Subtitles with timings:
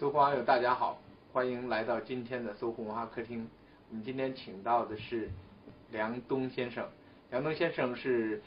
[0.00, 0.98] 搜狐网友大家好，
[1.30, 3.46] 欢迎来到今天的搜狐文化客厅。
[3.90, 5.28] 我们今天请到的是
[5.90, 6.88] 梁冬先生。
[7.30, 8.42] 梁冬先生是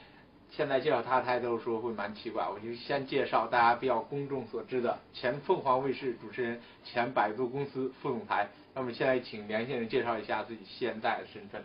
[0.50, 8.50] 现在介绍他，大家都说会蛮奇怪，我就先介绍大家比较公众所知的前凤凰卫视主持人，前百度公司副总裁。
[8.74, 11.64] 那么现在请梁先生介绍一下自己现在的身份。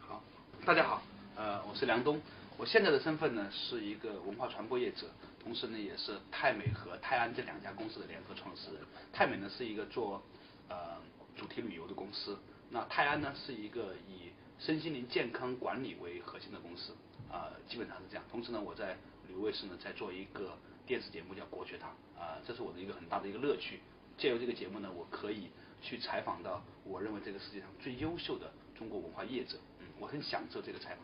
[0.00, 0.22] 好，
[0.66, 1.02] 大家好，
[1.34, 2.20] 呃，我是梁冬，
[2.60, 5.06] 我现在的身份呢是一个文化传播业者，
[5.42, 8.82] 同时呢也是泰美和泰安这两家公司的联合创始人。
[9.14, 10.22] 泰美呢是一个做
[10.68, 11.00] 呃
[11.34, 12.38] 主题旅游的公司。
[12.68, 16.92] 那泰安呢是一个以身心灵健康管理为核心的公司，
[17.32, 18.22] 啊，基本上是这样。
[18.30, 18.92] 同时呢，我在
[19.26, 20.52] 旅游卫视呢在做一个
[20.84, 23.80] 电视节目叫《国学堂》，啊，这是我的一个很大的一个乐趣。
[24.18, 25.48] 借由这个节目呢，我可以
[25.80, 30.98] 去采访到我认为这个世界上最优秀的中国文化业者，嗯，我很享受这个采访。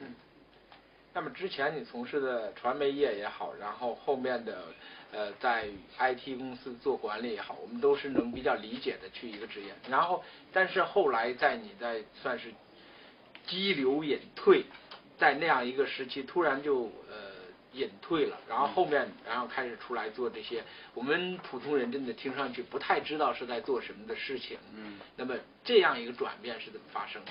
[0.00, 0.14] 嗯，
[1.14, 4.62] 那么之前你从事的传媒业也好，然后后面的。
[5.12, 5.68] 呃，在
[5.98, 9.72] IT 公司做管理也好，我们都是能比较理解的去一个职业。
[9.88, 12.52] 然后，但是后来在你在算是
[13.46, 14.64] 激流隐退，
[15.16, 17.32] 在那样一个时期，突然就呃
[17.72, 18.36] 隐退了。
[18.48, 24.58] 然后后面，然后开始出来做这些，我们普通人真的听上去不太知道是在做什么的事情。
[24.74, 24.98] 嗯。
[25.16, 27.30] 那么这样一个转变是怎么发生的？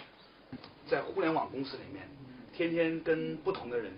[0.88, 2.08] 在互联网公司里面，
[2.56, 3.92] 天天跟不同的人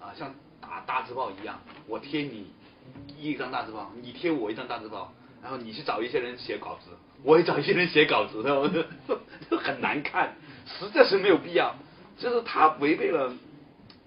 [0.00, 2.46] 啊，像打大字报一样，我贴你。
[3.16, 6.90] 一张大字报，你贴我一张大字报，然后你去找一些人写稿子，
[7.22, 8.42] 我也找一些人写稿子，
[9.48, 10.34] 都 很难看，
[10.66, 11.76] 实在是没有必要。
[12.18, 13.32] 就是他违背了，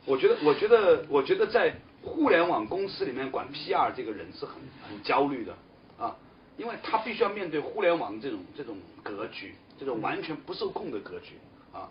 [0.06, 4.56] 我觉得，我觉得，我觉得在互联网公司里面管 PR 这个人是很
[4.88, 5.56] 很焦虑的
[5.98, 6.18] 啊，
[6.58, 11.36] 因为他必须要面对互联网这种这种格局，这种完全不受控的格局
[11.72, 11.88] 啊。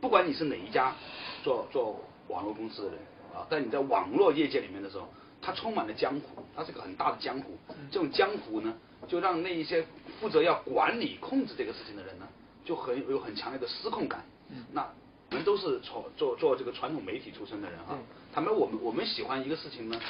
[0.00, 0.94] 不管你是哪一家
[1.42, 2.98] 做做网络公司的人
[3.34, 5.08] 啊，但你在网络业界里面的时候。
[5.40, 7.56] 它充满了江湖，它是个很大的江湖。
[7.92, 8.74] 这种江湖呢，
[9.06, 9.86] 就让那一些
[10.18, 12.26] 负责要管理、控制这个事情的人呢，
[12.64, 14.24] 就很有很强烈的失控感。
[14.72, 14.84] 那
[15.30, 17.96] 我们都是从做做这个传统媒体出身的人啊，
[18.34, 20.00] 他们我们我们喜欢一个事情呢，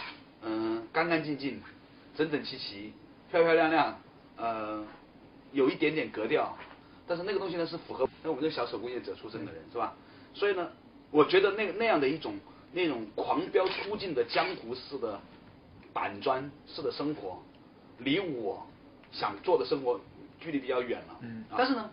[0.40, 1.60] 嗯，干干净净、
[2.16, 2.94] 整整齐齐、
[3.30, 4.00] 漂漂亮亮，
[4.38, 4.82] 呃，
[5.52, 6.56] 有一点点格调。
[7.08, 9.96] 但是那个东西呢，是符合那我们这小手工业者出身的人是吧？
[10.34, 10.70] 所以呢，
[11.10, 12.34] 我觉得那那样的一种。
[12.70, 15.18] 那种狂飙突进的江湖式的
[15.90, 17.42] 板砖式的生活，
[17.96, 18.62] 离我
[19.10, 19.98] 想做的生活
[20.38, 21.16] 距离比较远了。
[21.22, 21.42] 嗯。
[21.56, 21.90] 但是呢，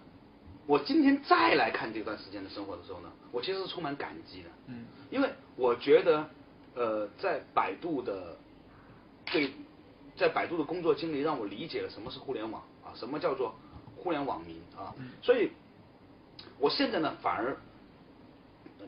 [0.68, 4.50] 我今天再来看这段时间的生活的时候呢，我其实是充满感激的。
[4.68, 4.86] 嗯。
[5.10, 6.30] 因为我觉得，
[6.76, 8.36] 呃，在百度的
[9.32, 9.50] 对，
[10.18, 13.56] 在百度的工作经历让我理解了什么是互联网啊，什么叫做
[14.06, 14.94] 互联网民啊。
[15.00, 15.10] 嗯。
[15.22, 15.50] 所以，
[16.60, 17.58] 我现在呢，反而。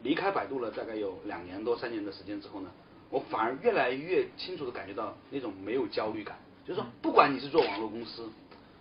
[0.03, 2.69] 离开百度了大概有两年多三年的时间之后呢，
[3.09, 8.29] 我反而越来越清楚的感觉到那种没有焦虑感，就是说不管你是做网络公司，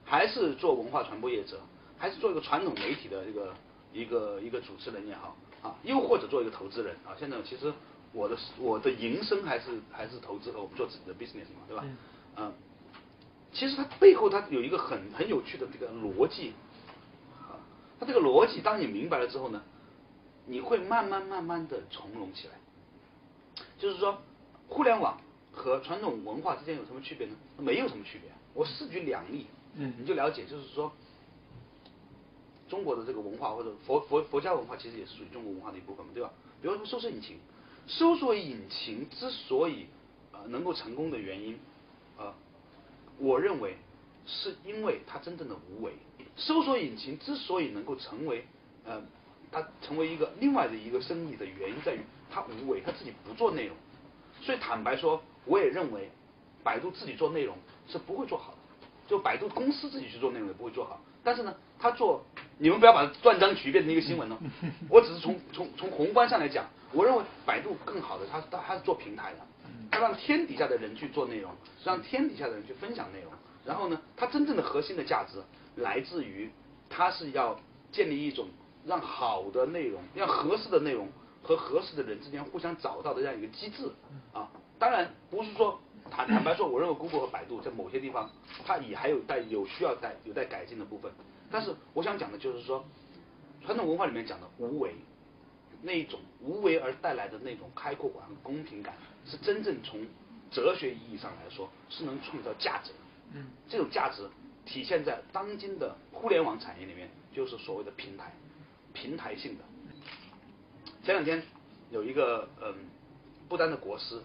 [0.04, 1.58] 还是做文化传播业者，
[1.96, 3.54] 还是做一个传统媒体的一个
[3.94, 7.72] 一个一个主持人也好啊，又或者做一个投资人啊，现在其实
[8.12, 11.84] 我的我的营生还是还是投资和我们做自己的 business 嘛，对吧？
[12.36, 12.52] 嗯，
[13.56, 16.53] 其实它背后它有一个很很有趣的这个逻辑
[17.41, 17.56] 啊，
[17.99, 19.62] 它这个逻辑当你明白了之后呢。
[20.49, 22.55] 你会慢慢慢慢的从容起来，
[23.81, 24.17] 就是说，
[24.69, 27.34] 互联网和传统文化之间有什么区别呢？
[27.59, 28.31] 没有什么区别。
[28.55, 30.93] 我四举两例，嗯，你就了解，就是说，
[32.69, 36.31] 中国的这个文化或者佛佛佛家文化其实也是属于中国文化的一部分嘛，对吧？
[36.62, 37.38] 比如说搜索引擎，
[37.88, 39.88] 搜索引擎之所以
[40.31, 41.59] 呃能够成功的原因，
[42.19, 42.33] 呃，
[43.19, 43.77] 我认为
[44.27, 45.93] 是因为它真正的无为。
[46.37, 48.47] 搜索引擎之所以能够成为
[48.84, 49.03] 呃。
[49.53, 53.76] 它成为一个另外的一个生意的原因在于它无为，它自己不做内容。
[54.43, 56.10] 所以坦白说，我也认为
[56.65, 57.56] 百度自己做内容
[57.88, 58.59] 是不会做好的，
[59.06, 61.00] 就百度公司自己去做内容也不会做好。
[61.22, 62.26] 但是呢，他做，
[62.59, 64.37] 你们不要把断章取义变成一个新闻哦。
[64.91, 69.38] 我只是从从从宏观上来讲，我认为百度更好的，它它它是做平台的，
[69.91, 71.50] 它让天底下的人去做内容，
[71.84, 73.32] 让天底下的人去分享内容。
[73.64, 75.43] 然后呢，它真正的核心的价值
[75.76, 76.50] 来自于，
[76.88, 77.58] 它是要
[77.93, 78.49] 建立一种。
[78.88, 81.08] 让好的内容，让合适的内容
[81.43, 83.90] 和合适的人之间互相找到的这样一个机制
[84.32, 84.49] 啊，
[84.79, 88.31] 当然不是说坦坦白说，我认为 Google 和百度在某些地方
[88.64, 91.11] 它也还有待有需要待有待改进的部分，
[91.50, 92.85] 但是我想讲的就是说，
[93.64, 94.94] 传统文化里面讲的无为，
[95.82, 98.94] 那一种无为而带来的那种开阔感和公平感，
[99.25, 100.06] 是真正从
[100.50, 102.99] 哲学意义上来说是能创造价值的。
[103.34, 104.28] 嗯，这种价值
[104.64, 108.32] 体现在当今的互联网产业里面，就是所谓的平台。
[108.93, 109.64] 平台性的。
[111.05, 111.43] 前两天
[111.90, 112.75] 有一个嗯，
[113.46, 114.19] 不丹的国师，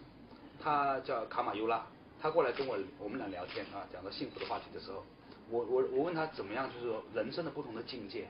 [0.63, 1.86] 他叫卡马尤拉，
[2.21, 5.03] 他过来跟我我们俩聊天啊，讲到幸福的话题的时候，
[5.50, 8.30] 我我我问他怎么样，就是说人生的不同的境界。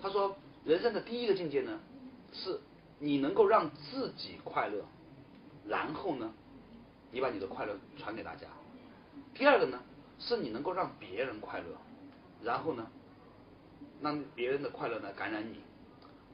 [0.00, 0.34] 他说，
[0.64, 1.78] 人生的第一个境界呢，
[2.34, 2.60] 是
[2.98, 4.84] 你能够让自己快乐，
[5.66, 6.34] 然后呢，
[7.12, 8.48] 你把你的快乐传给大家。
[9.32, 9.80] 第二个呢，
[10.18, 11.78] 是你能够让别人快乐，
[12.42, 12.90] 然后呢，
[14.02, 15.60] 让别人的快乐呢感染你。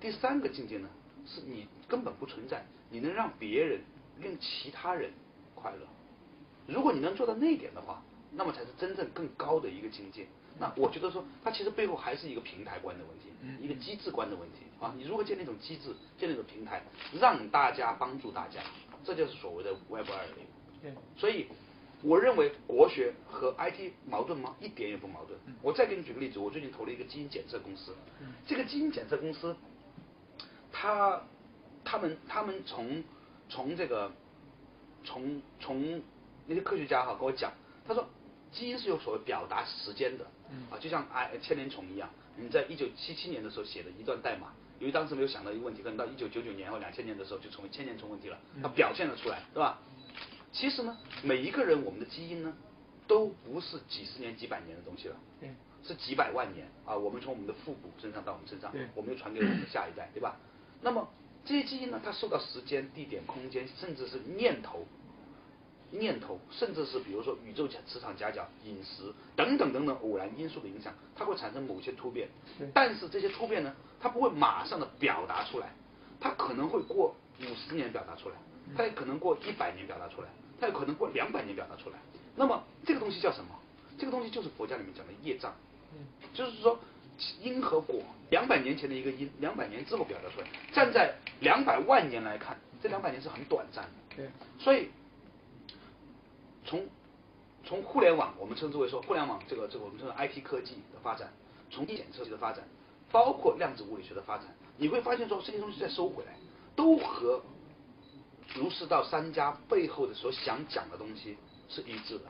[0.00, 0.88] 第三个境界呢，
[1.26, 3.82] 是你根本不存在，你能让别人
[4.18, 5.12] 令其他人
[5.54, 5.86] 快乐。
[6.66, 10.26] 如果你能做到那一点的话，那么才是真正更高的一个境界。
[10.60, 14.94] 那我觉得说，它其实背后还是一个平台观的问题，一个机制观的问题啊。
[14.96, 16.82] 你如何建立一种机制，建立一种平台，
[17.18, 18.60] 让大家帮助大家，
[19.02, 20.94] 这就是所谓的 Web 二零。
[21.16, 21.46] 所以，
[22.02, 24.54] 我认为国学和 IT 矛盾吗？
[24.60, 25.38] 一点也不矛盾。
[25.62, 27.94] 我再给你举个例子，我最近投了一个基因检测公司，
[28.46, 29.56] 这个基因检测公司，
[30.70, 31.22] 他
[31.84, 33.02] 他们他们从
[33.48, 34.12] 从这个
[35.04, 36.02] 从从
[36.46, 37.50] 那些科学家哈跟我讲，
[37.86, 38.06] 他说
[38.52, 40.26] 基因是有所谓表达时间的，
[40.70, 49.78] 啊，就像哎千年虫一样，你在一九七七年的时候写的一段代码，由于当时没有想到一个问题，可能到一九九九年或两千年的时候就成为千年虫问题了，它表现了出来，对吧？
[50.52, 52.52] 其实呢，每一个人我们的基因呢，
[53.06, 55.16] 都不是几十年几百年的东西了，
[55.82, 60.36] 是几百万年啊，我们从我们的父母身上到我们身上，我们又传给我们的下一代，对吧？
[60.82, 61.08] 那么
[61.44, 64.86] 这些基因呢，它受到时间、地点、空间，甚至是念头。
[65.90, 72.28] 念头，甚至是比如说宇宙磁场夹角、饮食等等等等偶然因素的影响，它会产生某些突变。
[72.72, 75.72] 但是这些突变呢，它不会马上的表达出来，
[76.20, 78.36] 它可能会过五十年表达出来，
[78.76, 80.28] 它也可能过一百年表达出来，
[80.60, 81.96] 它也可能过两百年表达出来。
[82.36, 83.50] 那么这个东西叫什么？
[83.98, 85.54] 这个东西就是佛家里面讲的业障。
[86.32, 86.78] 就是说
[87.42, 88.00] 因和果，
[88.30, 94.16] 两百年前的一个因，两百年之后表达出来，站在两百万年来看，这两百年是很短暂的。
[94.16, 94.28] 对，
[94.58, 94.88] 所以。
[96.70, 96.86] 从
[97.64, 101.32] 从互联网，我们称之为说互联网这个这个我们称为 IT 科技的发展，
[101.68, 102.64] 从检测器的发展，
[103.10, 104.46] 包括量子物理学的发展，
[104.76, 106.36] 你会发现说这些东西再收回来，
[106.76, 107.42] 都和
[108.54, 111.36] 儒释道三家背后的所想讲的东西
[111.68, 112.26] 是一致的。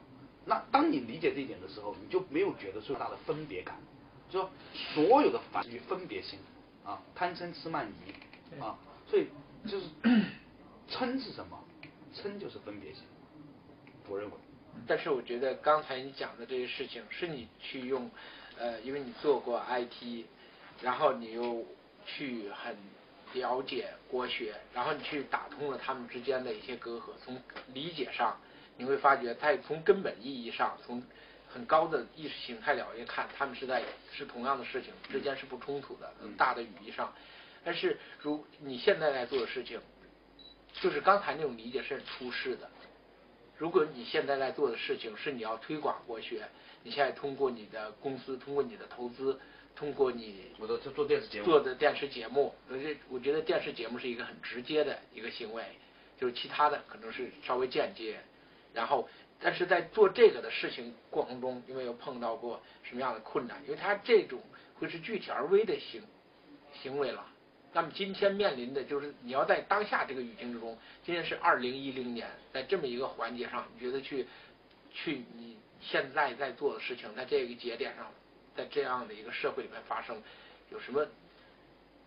[0.46, 3.78] 那当你理解这一点的时候，你就没有觉得最大的分别感，
[4.31, 6.38] 就说所有的反于分别心
[6.82, 9.28] 啊，贪嗔痴慢疑啊，所以
[9.66, 9.87] 就是
[10.90, 11.62] 嗔是什么？
[12.14, 13.02] 嗔就是分别心。
[14.11, 14.37] 我认为，
[14.89, 18.11] 但是我觉得刚才你讲的这些事情，是你去用，
[18.59, 20.27] 呃，因为你做过 IT，
[20.83, 21.65] 然后你又
[22.05, 22.77] 去很
[23.35, 27.41] 了解国学，然后你去打通了他们之间的一些隔阂，从
[27.73, 28.37] 理解上，
[28.77, 31.01] 你会发觉，在从根本意义上，从
[31.49, 37.15] 很高的意识形态了解看，他们是在是同样的事情之间是不冲突的，大的语义上，
[37.62, 39.81] 但是如你现在在做的事情，
[40.73, 42.69] 就是刚才那种理解是很出世的。
[43.61, 46.49] 如果你现在在做的事情是你要推广国学，
[46.83, 49.39] 你现在通过你的公司，通过你的投资，
[49.77, 55.62] 通过你我都做电视节目做的电视节目，而且我觉得电视节目是一个很直接的一个行为，
[56.19, 58.19] 就是其他的可能是稍微间接。
[58.73, 59.07] 然后，
[59.39, 63.62] 但是在做这个的事情过程中，因为有碰到过什么样的困难？
[63.65, 64.41] 因为他这种
[64.79, 66.03] 会是具体而微的行
[66.73, 67.27] 行为了。
[67.72, 74.26] 那么今天面临的就是你要在当下这个语境之中，今天是二零一零年，在这么一个环节上，你觉得去
[74.93, 78.11] 去你现在在做的事情，在这个节点上，
[78.56, 80.21] 在这样的一个社会里面发生，
[80.71, 81.06] 有什么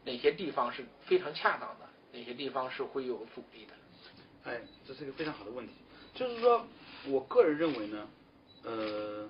[0.03, 4.51] 哪些地方是非常恰当的，哪些地方是会有阻力的？
[4.51, 5.73] 哎，这是一个非常好的问题。
[6.13, 6.67] 就是说
[7.07, 8.09] 我个人认为呢，
[8.63, 9.29] 呃。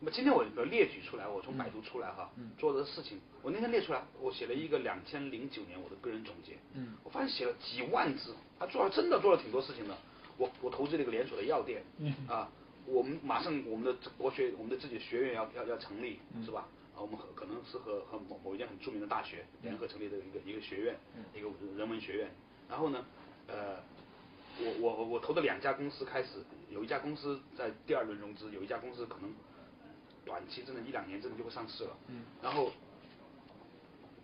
[0.00, 6.56] 那么今天我列举出来，我从百度出来哈，做的事情，我那天列出来，我写了一个两千零九年我的个人总结，
[7.02, 9.96] 我发现写了几万字，他做了真的做了挺多事情的。
[10.36, 11.82] 我我投资了一个连锁的药店，
[12.28, 12.48] 啊，
[12.86, 16.68] 我们马上我们的国学我们的自己的学院要要要成立，是吧？
[16.94, 20.96] 啊，我们和可能是和和某某一间很著名的大学联合成立的一个一个学院，
[21.34, 22.30] 一个人文学院。
[22.68, 23.04] 然后呢，
[23.48, 23.82] 呃，
[24.60, 26.38] 我我我投的两家公司开始，
[26.70, 29.34] 有一家公司在第二轮融资，有一家公司可能。
[30.28, 31.90] 短期真的，一两年真的就会上市了。
[32.08, 32.22] 嗯。
[32.42, 32.70] 然后，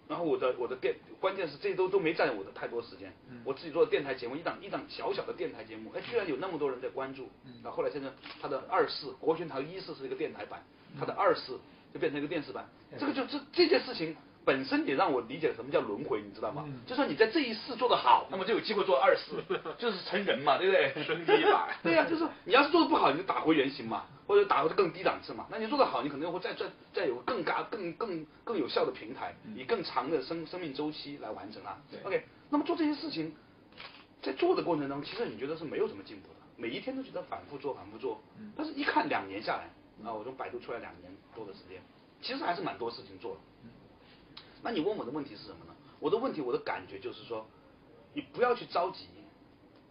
[0.06, 3.10] 然后我的我的电，关键是这些都都没占我的太多时间。
[3.30, 3.40] 嗯。
[3.44, 7.30] 我自己做的电台节目，一档一档小小的电台节目，哎，居然有那么多人在关注。
[7.46, 7.54] 嗯。
[7.64, 10.62] 然后后来现在它的二四国学堂一四是一个电台版，
[11.00, 11.58] 它的二四
[11.92, 12.68] 就变成一个电视版。
[12.98, 14.14] 这个就这这件事情。
[14.46, 16.64] 本身也让我理解什么叫轮回，你知道吗？
[16.66, 19.42] 嗯就说你在这一世做得好，那么就有机会做二世，
[19.78, 21.02] 就是成人嘛，对不对？
[21.02, 21.74] 升级版。
[21.82, 25.46] 对呀，就是你要是做的不好，你就打回原形嘛，或者打回更低档次嘛。
[25.50, 31.82] 那你做得好，你可能会再再再有更高、更更更有效的平台，以更长的生生命周期来完成啊。
[32.04, 33.34] OK，那么做这些事情，
[34.22, 36.34] 在做的过程当中，其实你觉得是没有什么进步的。
[36.56, 38.22] 每一天都觉得反复做反复做，
[38.56, 39.68] 但是一看两年下来，
[40.08, 41.82] 啊，我从百度出来两年多的时间，
[42.22, 43.40] 其实还是蛮多事情做的。
[44.62, 45.74] 那你问我的问题是什么呢？
[46.00, 47.46] 我的问题，我的感觉就是说，
[48.12, 49.08] 你不要去着急，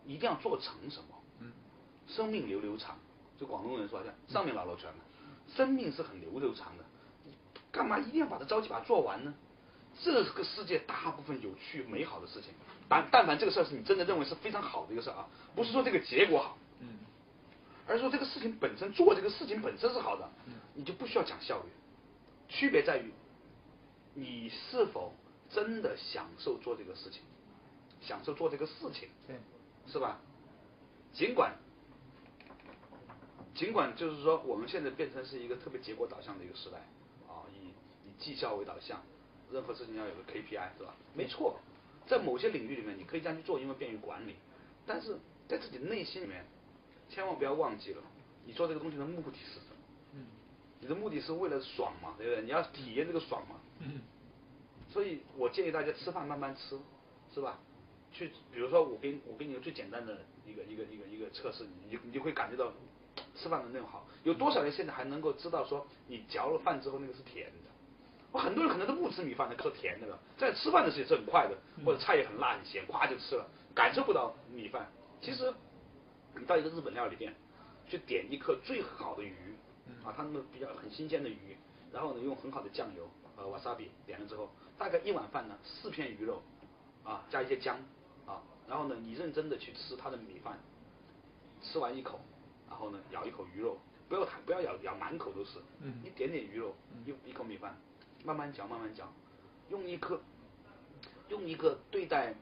[0.06, 1.06] 一定要做成什么。
[2.06, 2.98] 生命流流长，
[3.44, 4.96] 就广东人说叫上面老老全了，
[5.54, 6.86] 生命是很流流长的，
[7.74, 9.34] 干嘛一定要把它着急把它做完呢？
[10.02, 12.52] 这个世界大部分有趣美好的事情，
[12.88, 17.00] 但但凡这个事儿是你真的认为是非常好的一个事儿啊，不是说这个结果好，嗯，
[17.86, 20.30] 而是说这个事情本身做这个事情本身是好的，
[20.74, 21.70] 你就不需要讲效率，
[22.48, 23.12] 区别在于
[24.14, 25.14] 你是否
[25.50, 27.22] 真的享受做这个事情，
[28.00, 29.36] 享受做这个事情，对，
[29.92, 30.18] 是吧？
[31.14, 31.54] 尽管
[33.56, 36.78] 尽管就是说我们现在变成是一个特别结果导向的一个时代
[37.28, 37.68] 啊，以
[38.08, 39.02] 以绩效为导向，
[39.52, 40.96] 任何事情要有个 KPI 是吧？
[41.14, 41.60] 没错，
[42.08, 44.36] 在某些领域里面你可以这样去做，因为便于管理。
[44.86, 45.18] 但是
[45.48, 46.46] 在自己内心里面，
[47.10, 48.02] 千万不要忘记了，
[48.46, 49.76] 你做这个东西的目的是什么？
[50.14, 50.26] 嗯，
[50.80, 52.44] 你的目的是为了爽嘛，对不对？
[52.44, 53.62] 你要体验这个爽嘛。
[53.80, 54.02] 嗯，
[54.90, 56.80] 所以我建议大家吃饭慢慢吃，
[57.34, 57.60] 是吧？
[58.12, 62.72] 去，比如说我给我给你个最简单的一个一个一个一个测试，你你就会感觉到
[63.36, 64.06] 吃饭的那种好。
[64.24, 67.70] 有多少人现在还能够知道说你嚼了饭之后那个是甜的？
[68.32, 70.20] 我很多人可能都不吃米饭的，说甜的了。
[70.38, 74.88] 在吃饭的时候也是很快的，或者菜也很辣很咸，咵就吃了，感受不到米饭。
[75.22, 75.54] 其实
[76.36, 77.34] 你到一个日本料理店
[77.88, 79.36] 去点一颗最好的鱼
[80.04, 81.58] 啊，他们比较很新鲜的鱼，
[81.92, 86.42] 然后呢用很好的酱油呃 wasabi 点了之后，大概一碗饭呢四片鱼肉
[87.04, 87.78] 啊加一些姜。
[88.26, 90.58] 啊，然后呢，你认真的去吃它的米饭，
[91.62, 92.22] 吃完一口，
[92.74, 93.78] 然后呢，咬一口鱼肉，
[94.10, 95.60] 不要不要咬咬满口都是，
[96.04, 96.76] 一点点鱼肉，
[97.06, 97.78] 一一口米饭，
[98.26, 99.08] 慢慢嚼慢慢嚼，
[99.70, 100.20] 用一颗，
[101.30, 102.34] 用一个对待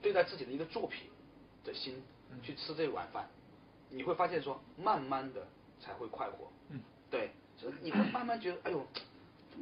[0.00, 1.10] 对待自己的一个作品
[1.64, 2.02] 的心
[2.42, 3.28] 去吃这碗饭，
[3.90, 5.46] 你会发现说，慢慢的
[5.78, 6.50] 才会快活，
[7.10, 8.86] 对，就是你会慢慢觉得，哎呦，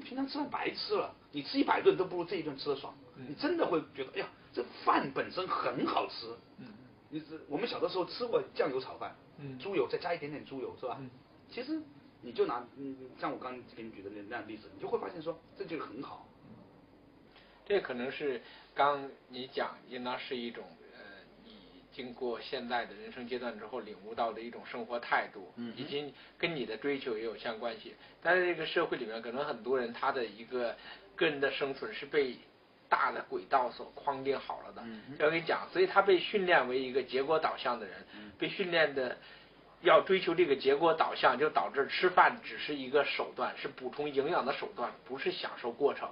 [0.04, 4.28] 平常吃饭白吃了，你吃一百顿都不如这一顿吃的爽，你真的会觉得，哎呀。
[4.52, 6.66] 这饭本身很好吃，嗯，
[7.08, 10.96] 你是我们小的时候吃过酱油炒饭，嗯，猪油再加一点点猪油是吧？
[11.00, 11.08] 嗯，
[11.48, 11.80] 其实
[12.22, 16.26] 你就拿嗯像我刚给你举的那那样例子，你就会发现说这就是很好。
[17.64, 18.42] 这可能是
[18.74, 20.98] 刚你讲应当是一种呃
[21.44, 21.52] 你
[21.92, 27.94] 经过现在的人生阶段之后领悟到的一种生活态度，嗯，以及跟你的追求也有相关系。
[28.22, 30.76] 但是这个社会里面可能很多人他的一个
[31.14, 32.36] 个人的生存是被。
[32.88, 34.82] 大的轨道所框定好了的，
[35.18, 37.96] 要跟你讲，所以他被训练为一个结果导向的人，
[38.38, 39.16] 被训练的
[39.82, 46.08] 要追求这个结果导向，就导致吃饭只是一个手段，是补充营养的手段，不是享受过程，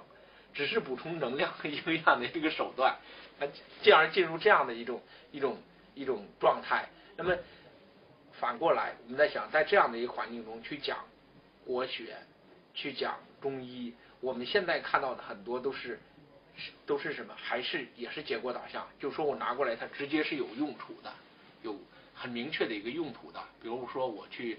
[0.53, 2.97] 只是补充能量和营养的一个手段，
[3.81, 5.01] 进而进入这样的一种
[5.31, 5.57] 一种
[5.93, 6.89] 一种状态。
[7.15, 7.35] 那么
[8.33, 10.97] 反过来，我们在想，在这样的一个环境中去讲
[11.65, 12.17] 国学，
[12.73, 15.99] 去讲中医，我们现在看到的很多都是。
[16.85, 17.33] 都是什么？
[17.35, 18.87] 还是也是结果导向？
[18.99, 21.13] 就说我拿过来，它直接是有用处的，
[21.63, 21.79] 有
[22.13, 23.43] 很明确的一个用途的。
[23.61, 24.57] 比如说我去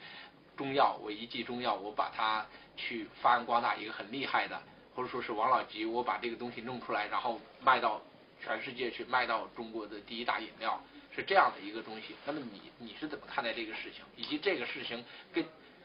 [0.57, 4.61] 中药，我一剂中药，我把它去发扬光大，一个很厉害的，
[4.95, 8.03] 或者说是王老吉，我把这个东西弄出来，然后卖到
[8.43, 10.83] 全世界去，卖到中国的第一大饮料，
[11.15, 12.15] 是这样的一个东西。
[12.27, 14.05] 那么你你是怎么看待这个事情？
[14.17, 15.45] 以及这个事情跟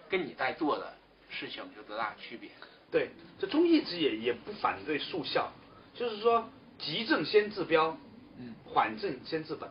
[0.09, 0.93] 跟你在做的
[1.29, 2.49] 事情有多大区别？
[2.91, 5.49] 对，这中医之也也不反对速效。
[5.93, 6.47] 就是说，
[6.79, 7.97] 急症先治标，
[8.37, 9.69] 嗯，缓症先治本，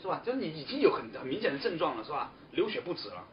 [0.00, 0.22] 是吧？
[0.24, 2.30] 就是你已经有很很明显的症状了，是吧？
[2.52, 3.24] 流血不止了，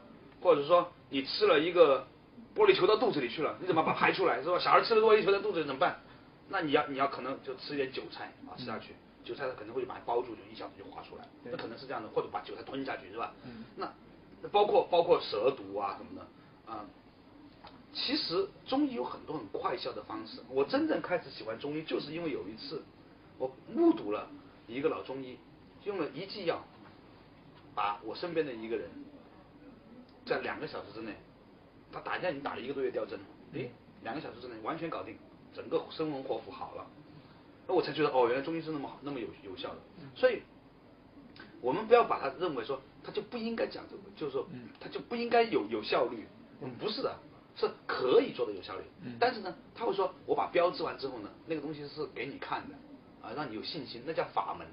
[0.42, 2.08] 或者说你吃了一个
[2.56, 4.60] 玻璃球到肚子里去了，你怎么把它排出来，是吧？
[4.60, 6.02] 小孩吃了玻璃球在肚子里怎么办？
[6.50, 13.34] 那你要你要可能就吃一点韭菜啊，吃下去，韭菜它可能会把它包住，就一下子就滑出来，那可能是这样的，或者把韭菜吞下去，是吧？
[13.46, 13.90] 嗯，那
[14.50, 16.84] 包括包括蛇毒啊什么的啊。
[17.94, 20.40] 其实中医有很多很快效的方式。
[20.50, 22.82] 我真正开始喜欢中医，就是因为有一次，
[23.38, 24.28] 我目睹了
[24.68, 25.38] 一个老中医
[25.84, 26.64] 用了一剂药，
[27.76, 28.90] 把我身边的一个人，
[30.26, 31.14] 在两个小时之内，
[31.92, 33.20] 他打架已经打了一个多月吊针，
[33.54, 33.72] 诶，
[34.04, 35.16] 两个小时之内完全搞定，
[35.54, 36.88] 整个生龙活虎好了。
[37.68, 39.80] 那我才觉得哦，原来中医是那么好，那么有有效的。
[40.16, 40.42] 所以，
[41.62, 44.48] 我们不要把它认为说，他就不应该讲这个，就是说，
[44.80, 46.26] 他就不应该有有效率。
[46.80, 47.16] 不是的。
[47.56, 48.84] 是可以做的有效率，
[49.20, 52.76] 但是呢，他会说，我把标志完之后呢，那个东西是给你看的，
[53.22, 54.68] 啊，让你有信心，那叫法门，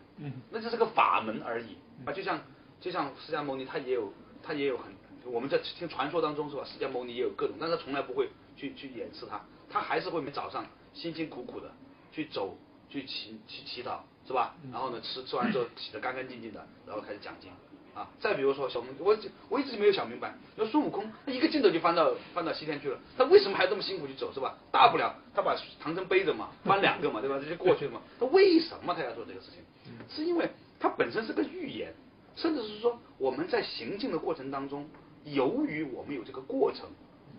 [0.50, 2.40] 那就是个法门而已，啊，就像
[2.80, 4.92] 就像释迦牟尼他也有他也有很，
[5.24, 11.70] 我们在听传说当中是吧，释迦牟尼也有各种，但他从来不会去去掩饰他，他还是会每早上辛辛苦苦的
[12.10, 12.56] 去走
[12.88, 17.50] 去祈去祈祷是吧，然后呢吃吃完之后洗得干干净净的，然后开始讲经，
[17.94, 19.16] 啊，再比如说小我
[19.48, 24.56] 我一直没有想明白，那孙悟空他一个镜头就翻到翻到西天去了，他为什么还这么辛苦去走是吧？
[24.70, 27.38] 大不了他把唐僧背着嘛，翻两个嘛，对吧？
[27.42, 28.00] 这就过去了嘛。
[28.18, 29.62] 他为什么他要做这个事情？
[30.08, 31.92] 是因为他本身是个预言，
[32.36, 34.88] 甚至是说我们在行进的过程当中，
[35.24, 36.88] 由于我们有这个过程，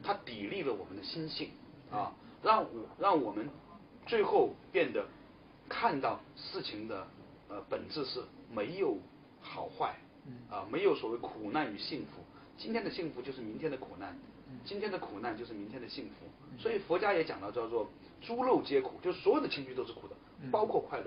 [0.03, 1.49] 它砥砺了我们的心性
[1.91, 2.11] 啊，
[2.43, 3.49] 让我让我们
[4.05, 5.05] 最后变得
[5.69, 7.07] 看到事情的
[7.47, 8.21] 呃本质是
[8.53, 8.97] 没有
[9.41, 9.95] 好坏。
[10.49, 12.21] 啊，没有所谓苦难与幸福，
[12.57, 14.17] 今天的幸福就是明天的苦难，
[14.65, 16.59] 今天的苦难就是明天的幸福。
[16.59, 17.89] 所以佛家也讲到叫做
[18.21, 20.15] 诸肉皆苦，就是所有的情绪都是苦的，
[20.51, 21.05] 包括快乐。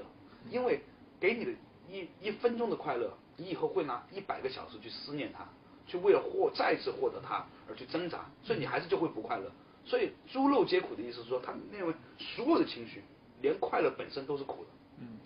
[0.50, 0.82] 因为
[1.20, 1.52] 给你的
[1.88, 5.46] 一一分钟的快乐，你以后会拿一百个小时去思念它，
[5.86, 9.50] 去为了获再次获得它而去挣扎，所以你还是就会不快乐。
[9.84, 13.02] 所以诸肉皆苦的意思是说，他认为所有的情绪，
[13.42, 14.70] 连快乐本身都是苦的。
[14.98, 15.18] 嗯，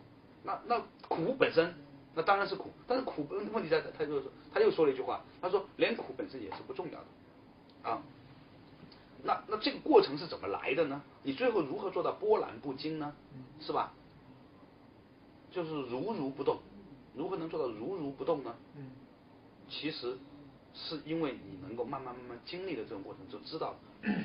[0.43, 1.75] 那那苦本身。
[2.19, 8.03] 那当然是苦，但是苦问题在，他就说他又说了一句话，他说连苦本身也是不重要的，啊，
[9.23, 11.01] 那那这个过程是怎么来的呢？
[11.23, 13.15] 你最后如何做到波澜不惊呢？
[13.61, 13.93] 是吧？
[15.53, 16.59] 就是如如不动，
[17.15, 18.53] 如何能做到如如不动呢？
[19.69, 20.19] 其实
[20.75, 23.77] 是因为你能够慢慢慢慢经历的这种过程，就知道，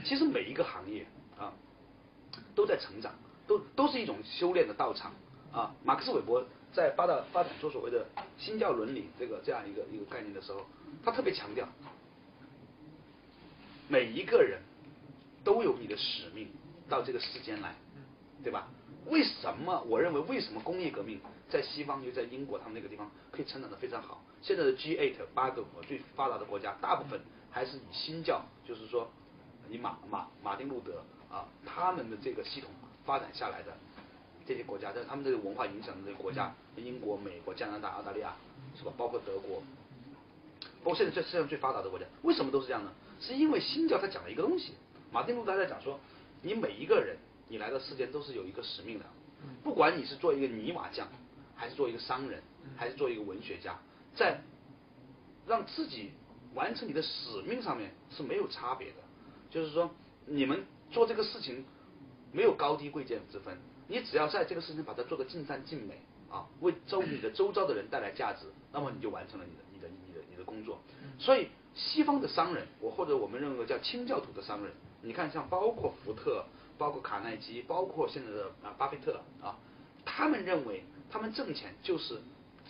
[0.03, 1.05] 其实每一个行业
[1.37, 1.53] 啊
[2.55, 3.13] 都在成长，
[3.45, 5.13] 都都是一种修炼的道场
[5.51, 5.75] 啊。
[5.83, 6.43] 马克思韦伯。
[6.73, 8.05] 在发展发展出所谓的
[8.37, 10.65] 新教伦理这个这样一个一个概念的时候，
[11.05, 11.67] 他特别强调，
[13.87, 14.61] 每一个人
[15.43, 16.49] 都有你的使命
[16.89, 17.75] 到这个世间来，
[18.43, 18.67] 对吧？
[19.05, 24.23] 为什么我认为为什么工业革命在西方又在英国他们那个地方可以成长的非常好？
[24.41, 29.11] 现在的 G8 八个国最发达的国家，大部分还是以新教，就是说
[29.69, 32.69] 以马马马丁路德啊他们的这个系统
[33.05, 33.77] 发展下来的。
[34.45, 38.35] 这些国家，在他们这个文化影响的这些国家，英国、美国、加拿大、澳大利亚，
[38.75, 38.91] 是吧？
[38.97, 39.61] 包括德国，
[40.83, 42.91] 包括现在这世界上最发达的国家，为什么都是这样呢？
[43.19, 44.73] 是因为新教他讲了一个东西，
[45.11, 45.99] 马丁路德在讲说，
[46.41, 47.15] 你每一个人，
[47.47, 49.05] 你来到世间都是有一个使命的，
[49.63, 51.07] 不管你是做一个泥瓦匠，
[51.55, 52.43] 还是做一个商人，
[52.75, 53.79] 还是做一个文学家，
[54.13, 54.41] 在
[55.47, 56.11] 让自己
[56.53, 58.95] 完成你的使命上面是没有差别的，
[59.49, 59.89] 就是说，
[60.25, 61.63] 你们做这个事情
[62.31, 63.57] 没有高低贵贱之分。
[63.87, 70.81] 你只要在这个事情把它做得尽善尽美啊，为周你的周遭的人带来价值，那么你就完成了你的你的你的你的工作。
[71.19, 76.45] 所以西方的商人，我或者我们认为叫清教徒的商人，你看像包括福特、
[76.77, 79.57] 包括卡耐基、包括现在的啊巴菲特啊，
[80.05, 82.19] 他们认为他们挣钱就是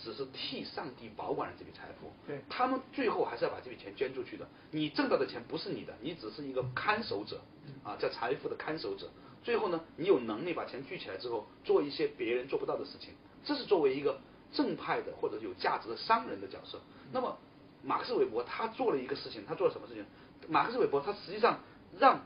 [0.04, 4.47] 只是替上帝保管了这笔财富，对，他们最后还是要把这笔钱捐出去的。
[4.71, 7.39] 你挣到的钱不是你的，你只是一个看守者
[7.84, 9.10] 啊，叫财富的看守者。
[9.43, 14.19] 最后呢，你有能力把钱聚起来之后，做一些别人做不到的事情，这是作为一个
[14.51, 16.79] 正派的或者有价值的商人的角色。
[17.12, 17.38] 那么，
[17.84, 20.06] 马克思韦伯他做了一个事情，他做了什么事情？
[20.47, 21.60] 马克思韦伯他实际上
[21.99, 22.21] 让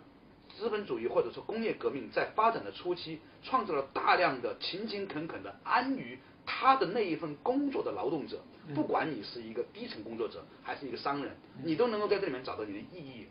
[0.57, 8.41] 资本主义或者说工业革命在发展的初期，创造了大量的勤勤恳恳的安于他的那一份工作的劳动者。
[8.75, 13.27] 不管你是一个低层工作者还是一个商人，你都能够在这里面找到你的意义。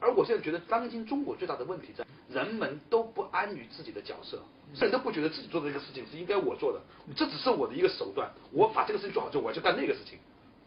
[0.00, 2.04] 而我现在觉得，当今中国最大的问题在。
[2.28, 4.42] 人们都不安于自己的角色，
[4.74, 6.80] 甚至都不觉得自己做的这个事情是应该我做的，
[7.14, 8.28] 这只是我的一个手段。
[8.50, 10.18] 我把这个事情做好之后，我要去干那个事情，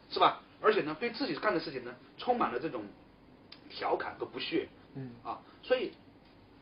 [0.09, 0.41] 是吧？
[0.61, 2.85] 而且呢，对自己干的事情呢，充满了这种
[3.69, 4.69] 调侃和不屑。
[4.95, 5.91] 嗯啊，所以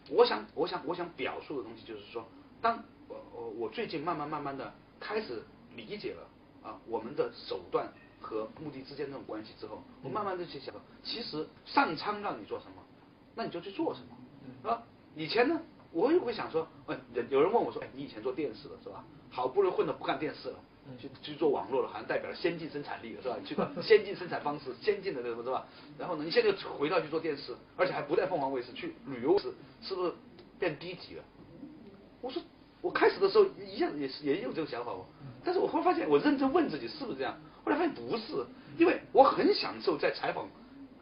[0.09, 2.27] 我想，我想，我想表述的东西就是说，
[2.59, 5.43] 当我我我最近慢慢慢慢的开始
[5.75, 6.27] 理解了
[6.67, 12.83] 啊，我们的手段和目的之间那种关系之后，我慢慢的去想，其实上苍让你做什么，
[13.35, 14.69] 那你就去做什么。
[14.69, 14.83] 啊，
[15.15, 16.97] 以前呢，我也会想说，哎，
[17.29, 19.03] 有人问我说，哎，你以前做电视的是吧？
[19.29, 20.59] 好不容易混的不干电视了，
[20.97, 23.37] 去去做网络了，好像代表了先进生产力了是吧？
[23.45, 25.67] 去做 先进生产方式，先进的那什么是吧？
[25.97, 30.13] 然后呢，你现在回到去做电视，而且还不在凤凰卫视去旅游是是不是
[30.57, 31.23] 变低级了？
[32.21, 32.41] 我说，
[32.87, 35.03] 我开始的时候一样也是也有这个想法哦，
[35.43, 38.45] 但是我后来发现，我认真问自己是不是这样，后来发现不是，
[38.77, 40.47] 因为我很享受在采访。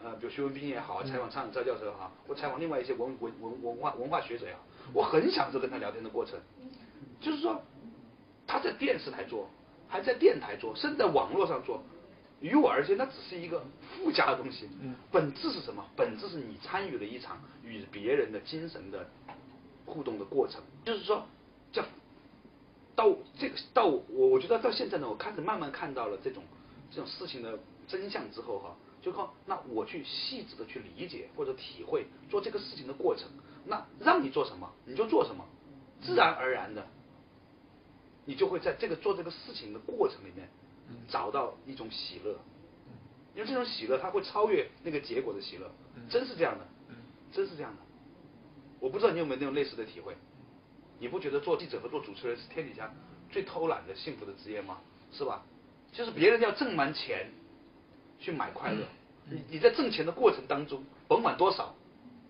[0.03, 4.61] 呃，比如徐文斌也好，采访苍井赵教授也好，我采访另外一些文文文文化文化学者也好，
[4.93, 6.39] 我很享受跟他聊天的过程。
[7.21, 7.61] 就是说，
[8.47, 9.47] 他在电视台做，
[9.87, 11.83] 还在电台做，甚至在网络上做，
[12.39, 13.63] 于我而言，那只是一个
[13.95, 14.67] 附加的东西。
[15.11, 15.85] 本质是什么？
[15.95, 19.07] 本质是你参与了一场与别人的精神的
[19.85, 20.61] 互动的过程。
[20.83, 21.25] 就是说，叫
[22.95, 26.43] 到这个到我，我觉得到现在呢，我开始慢慢看到了这种
[26.91, 28.75] 这种事情的真相之后哈。
[29.01, 33.29] 就靠那我去细致的去理解或者体会做这个事情的过程，
[33.63, 35.45] 那让你做什么你就做什么，
[36.01, 36.87] 自然而然的，
[38.25, 40.49] 你就会在这个做这个事情的过程里面
[41.07, 42.39] 找到一种喜乐，
[43.35, 45.69] 因为这种喜乐它会超越那个结果的喜乐，
[46.09, 46.65] 真是这样的，
[47.31, 47.81] 真是这样的。
[48.79, 50.17] 我不知道你有没有那种类似的体会？
[50.99, 52.93] 你不觉得做记者和做主持人是天底下
[53.29, 54.79] 最偷懒的幸福的职业吗？
[55.11, 55.45] 是吧？
[55.91, 57.31] 就是别人要挣完钱
[58.19, 58.85] 去买快乐，
[59.29, 61.73] 你你在挣钱的过程当中，甭管多少，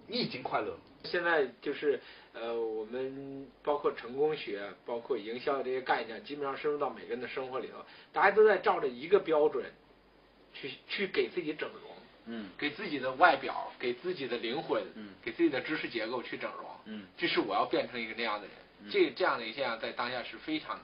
[0.08, 0.78] 你已经快乐。
[1.04, 2.00] 现在就是
[2.34, 7.78] 呃，我们包括成功学，包括营销这些概念，基本上深入到每个人的生活里头，
[8.14, 9.66] 大家都在照着一个标准
[10.54, 11.95] 去去给自己整容，
[12.28, 12.50] 嗯。
[12.58, 15.14] 给自己的外表，给自己的灵魂，嗯。
[15.24, 17.06] 给自己的知识结构去整容，嗯。
[17.18, 18.56] 这是我要变成一个那样的人。
[18.92, 20.80] 这这样的一个现象在当下是非常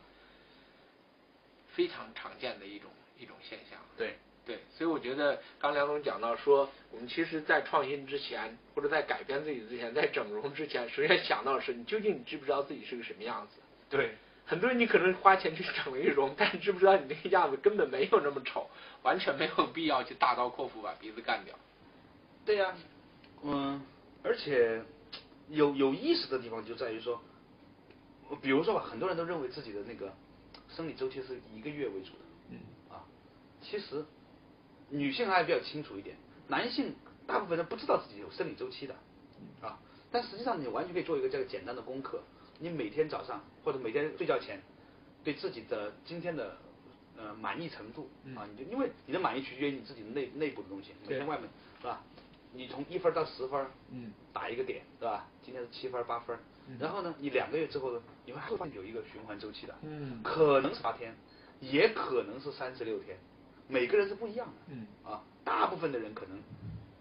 [1.73, 3.79] 非常常见的一种一种现象。
[3.95, 13.61] 对，对，所以我觉得刚梁总讲到说，我们其实，在创新之前，或者在改变自己之前，在整容之前，首先想到的是你究竟你知不知道自己是个什么样子？
[13.89, 14.15] 对，
[14.51, 18.69] 很多人你可能花钱去整了一容，但是知不知道你那个样子根本没有那么丑，
[19.01, 21.55] 完全没有必要去大刀阔斧把鼻子干掉。
[22.43, 22.75] 对呀、
[23.43, 23.81] 嗯，
[24.21, 24.83] 而且
[25.47, 27.21] 有有意思的地方就在于说，
[28.41, 30.13] 比如说吧，很多人都认为自己的那个
[30.67, 32.57] 生理周期是一个月为主的，嗯。
[32.89, 33.07] 啊，
[33.61, 34.03] 其实
[34.89, 36.17] 女性还比较清楚一点，
[36.49, 36.93] 男性
[37.25, 38.95] 大部分人不知道自己有生理周期的，
[39.61, 39.79] 啊，
[40.11, 42.21] 但实际上你完全可以做一个这个简单的功课，
[42.61, 44.61] 你每天早上或者每天睡觉前，
[45.23, 46.57] 对自己的今天的
[47.17, 52.03] 呃满意程度啊，你就因为你的满意取决于你自己的内内部的东西，每天外面是吧？
[52.53, 55.27] 你从一分到十分，嗯，打一个点，对吧？
[55.41, 56.37] 今天是七分八分，
[56.79, 61.15] 然后呢，你两个月之后呢，你会发现有一个循环周期的，嗯可能是八天，
[61.61, 63.17] 也可能是三十六天，
[63.67, 66.37] 每个人是不一样的，嗯啊，大部分的人可能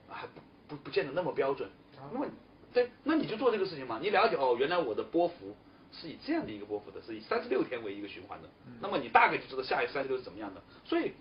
[0.09, 1.69] 还不不不见得那么标准
[1.99, 2.27] 啊，那么
[2.73, 5.57] 对，那你就做这个事情嘛，你了解哦，原来我的波幅
[5.93, 8.49] 是以这样的一个波幅的，是以三十六天为一个循环的，
[8.81, 11.13] 那么你大概就知道下一三十六是怎么样的，所以。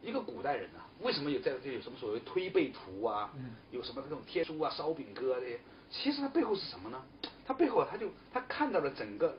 [0.00, 3.32] 一个古代人啊，为什么有在这有什么所谓推背图啊？
[3.36, 5.58] 嗯有什么这种天书啊、烧饼歌啊这些？
[5.90, 7.02] 其实它背后是什么呢？
[7.44, 9.36] 它背后啊，他就他看到了整个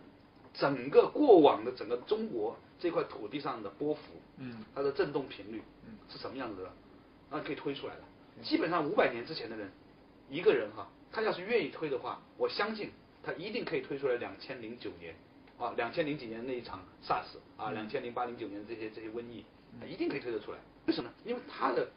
[0.53, 4.01] 整个过往的整个中国这块土地上的波幅，
[4.35, 6.69] 嗯它的振动频率嗯是什么样子的，
[7.31, 8.01] 那可以推出来的。
[8.43, 9.71] 基本上五百年之前的人，
[10.29, 12.91] 一个人哈，他要是愿意推的话，我相信
[13.23, 15.15] 他一定可以推出来两千零九年
[15.57, 19.43] 啊，两千零几年那一场 SARS 啊，两千零八零九年这些这些瘟疫，
[19.79, 20.57] 他一定可以推得出来。
[20.85, 21.15] 为什么呢？
[21.25, 21.89] 因为他的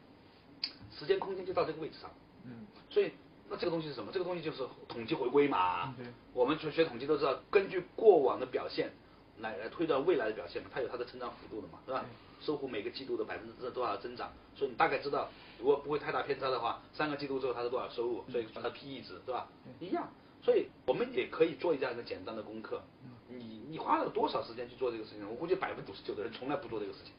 [0.91, 2.09] 时间空间就到这个位置上，
[2.45, 3.11] 嗯所以
[3.49, 4.11] 那这个东西是什么？
[4.11, 6.05] 这个东西就是统计回归嘛嗯对。
[6.33, 8.91] 我们学学统计都知道，根据过往的表现
[9.39, 12.05] 来来推断未来的表现嘛，它有它的成长幅度的嘛，对吧？
[12.39, 19.47] 收获每个季度的百分之多少增长，所以你大概知道，如果不会太大偏差的话，三个季度之后它是多少收入，所以算它 PE 值，对吧？
[19.79, 20.09] 一样，
[20.41, 22.81] 所以我们也可以做一这样一个简单的功课。
[23.29, 25.27] 你你花了多少时间去做这个事情？
[25.27, 27.13] 我估计百分之九十九的人从来不做这个事情，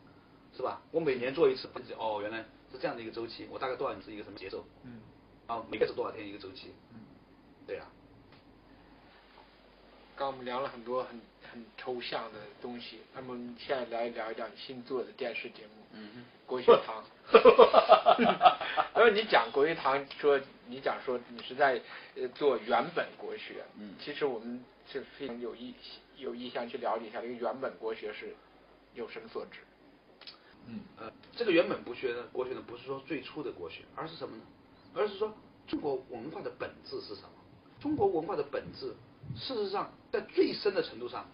[0.57, 0.81] 是吧？
[0.93, 2.39] 我每年做一次，哦，原来
[2.71, 4.65] 是这样的一个周期，我大概多少年是一个什么节奏？
[4.85, 5.01] 嗯
[5.47, 6.73] 啊，每个是多少天一个周期？
[6.93, 7.01] 嗯，
[7.67, 7.91] 对啊，
[10.17, 11.21] 刚我们聊了很多很
[11.53, 15.85] 很抽象的东西，那么我们现在来聊一聊你新做的电视节目。
[15.93, 17.03] 嗯 国学堂。
[18.97, 21.81] 因为你讲国学堂，说你讲说你是在
[22.17, 25.75] 呃做原本国学，嗯其实我们是非常有意
[26.17, 28.35] 有意向去了解一下这个原本国学是
[28.95, 29.61] 有什么所指。
[30.67, 34.43] 嗯呃，这个原本国学呢，国学呢不是说最初的国学，而是什么呢？
[34.95, 35.35] 而是说
[35.67, 37.31] 中国文化的本质是什么？
[37.81, 38.95] 中国文化的本质，
[39.37, 41.27] 事实上在最深的程度上，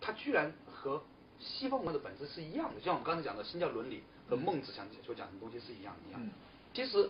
[0.00, 1.02] 它居然和
[1.38, 2.80] 西方文化的本质是一样的。
[2.80, 6.26] 就像我们刚才讲的新教伦理和孟子讲所讲的东西是一样的一样的。
[6.26, 6.32] 嗯
[6.74, 7.08] 其实，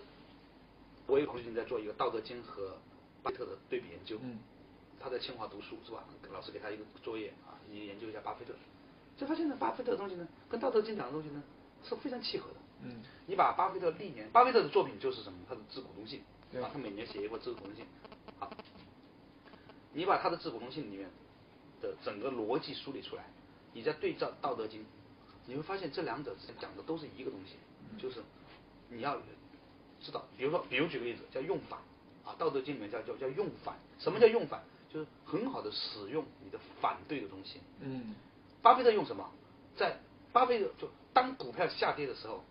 [1.07, 2.77] 我有同学在做一个《道德经》和
[3.23, 4.19] 巴菲特的对比研究。
[4.23, 4.39] 嗯
[5.01, 6.03] 他在清华读书是吧？
[6.33, 8.55] 老师给他一个作业啊，你研究一下巴菲特，
[9.19, 11.43] 就发现呢，巴菲特的东西呢，跟《道德经》讲的东西呢
[11.87, 12.57] 是非常契合的。
[12.85, 15.39] 嗯你把巴菲特历年，巴菲特的作品就是什么？
[15.47, 17.85] 他的致股东信对啊，他每年写一份致股东信。
[18.39, 18.51] 好，
[19.95, 21.09] 你把他的自古通信里面
[21.81, 23.25] 的整个逻辑梳理出来，
[23.73, 24.81] 你再对照《道德经》，
[25.47, 27.57] 你会发现这两者之间讲的都是一个东西，
[27.97, 28.23] 就是
[28.91, 29.17] 你要
[30.03, 31.79] 知道，比如说，比如举个例子，叫用反
[32.25, 33.77] 啊，《道德经》里面叫叫叫用反。
[33.99, 34.63] 什么叫用反？
[34.93, 37.61] 就是很好的使用你的反对的东西。
[37.81, 38.15] 嗯
[38.63, 39.31] 巴菲特用什么？
[39.77, 39.99] 在
[40.33, 42.43] 巴菲特就当股票下跌的时候，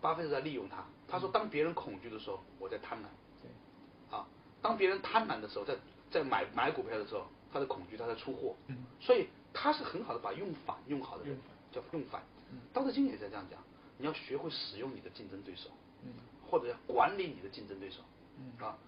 [0.00, 0.84] 巴菲特在利用它。
[1.08, 3.06] 他说，当别人恐惧的时候，我在贪婪。
[3.42, 4.26] 对啊，
[4.60, 5.76] 当别人贪婪的时候，在
[6.10, 8.54] 在买买股票的时候，他的恐惧，他在出货。
[8.68, 11.38] 嗯所以他是很好的把用反用好的人
[11.72, 12.58] 叫用反嗯。
[12.72, 13.58] 道德经也在这样讲，
[13.96, 15.70] 你要学会使用你的竞争对手，
[16.04, 16.12] 嗯
[16.50, 18.02] 或者要管理你的竞争对手。
[18.38, 18.78] 嗯啊，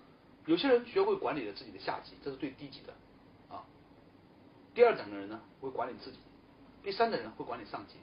[0.46, 2.92] 有些人学会管理了自己的下级，这是最低级的
[3.54, 3.64] 啊。
[4.74, 6.18] 第二等的人呢，会管理自己；
[6.82, 7.94] 第三等人会管理上级。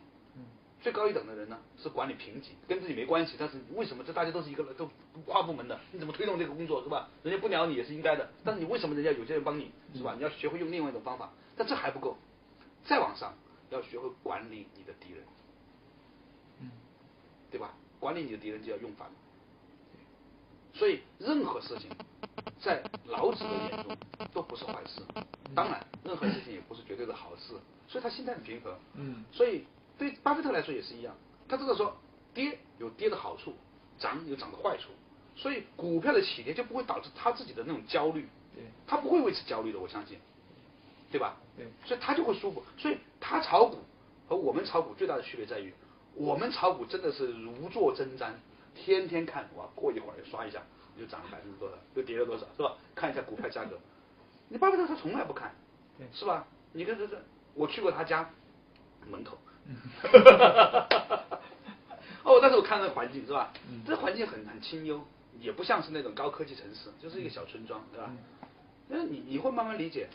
[0.80, 4.90] 嗯最高一等的人呢是管理评级，跟自己没关系，但是为什么这大家都是一个都
[5.26, 7.10] 跨部门的，你怎么推动这个工作是吧？
[7.24, 10.13] 人家不鸟你也是应该的，但是你为什么人家有些人帮你是吧？
[10.16, 12.16] 你要学会用另外一种方法，但这还不够，
[12.86, 13.34] 再往上
[13.72, 15.24] 要学会管理你的敌人，
[16.62, 16.72] 嗯，
[17.50, 17.74] 对吧？
[18.00, 19.10] 管理你的敌人就要用反。
[20.76, 21.90] 所以任何事情，
[22.62, 23.98] 在老子的眼中
[24.32, 25.02] 都不是坏事，
[25.56, 27.56] 当然任何事情也不是绝对的好事，
[27.88, 28.78] 所以他心态很平和。
[28.94, 29.66] 嗯，所以
[29.97, 31.15] 对巴菲特来说也是一样，
[31.47, 31.95] 他知道说
[32.33, 33.53] 跌有跌的好处，
[33.97, 34.89] 涨有涨的坏处，
[35.36, 40.19] 所以股票的起跌就不会导致他自己的那种焦虑，对，他不会为此焦虑的，我相信，
[41.12, 41.38] 对吧？
[41.57, 42.63] 对，所以他就会舒服。
[42.77, 43.79] 所以他炒股
[44.27, 45.73] 和我们炒股最大的区别在于，
[46.13, 48.31] 我们炒股真的是如坐针毡。
[48.75, 50.62] 天天看哇，过一会儿又刷一下，
[50.97, 52.77] 又涨了百分之多少，又跌了多少，是吧？
[52.93, 53.75] 看一下股票价格。
[54.49, 55.51] 你巴菲特他从来不看，
[56.13, 56.45] 是吧？
[56.73, 57.19] 你看这这，
[57.55, 58.29] 我去过他家
[59.10, 59.36] 门口，
[62.23, 63.51] 哦，但是我看那环境是吧？
[63.86, 65.01] 这环境很很清幽，
[65.39, 68.12] 也不像是那种高科技城市，就是一个小村庄，对吧？
[68.89, 70.10] 那你你会慢慢理解，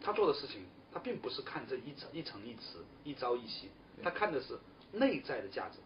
[0.00, 3.68] 他做的事情，他并不是看这一层一层一词一朝一夕，
[4.02, 4.58] 他看的是
[4.92, 5.78] 内在的价值。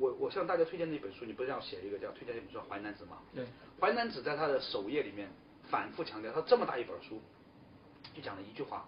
[0.00, 3.18] 我我向大家推荐那本书，你不是要写一个叫推荐一本书《淮南子》吗？
[3.34, 3.44] 对，
[3.80, 5.28] 淮南子在他的首页里面
[5.68, 7.20] 反复强调，他这么大一本书，
[8.14, 8.86] 就讲了一句话：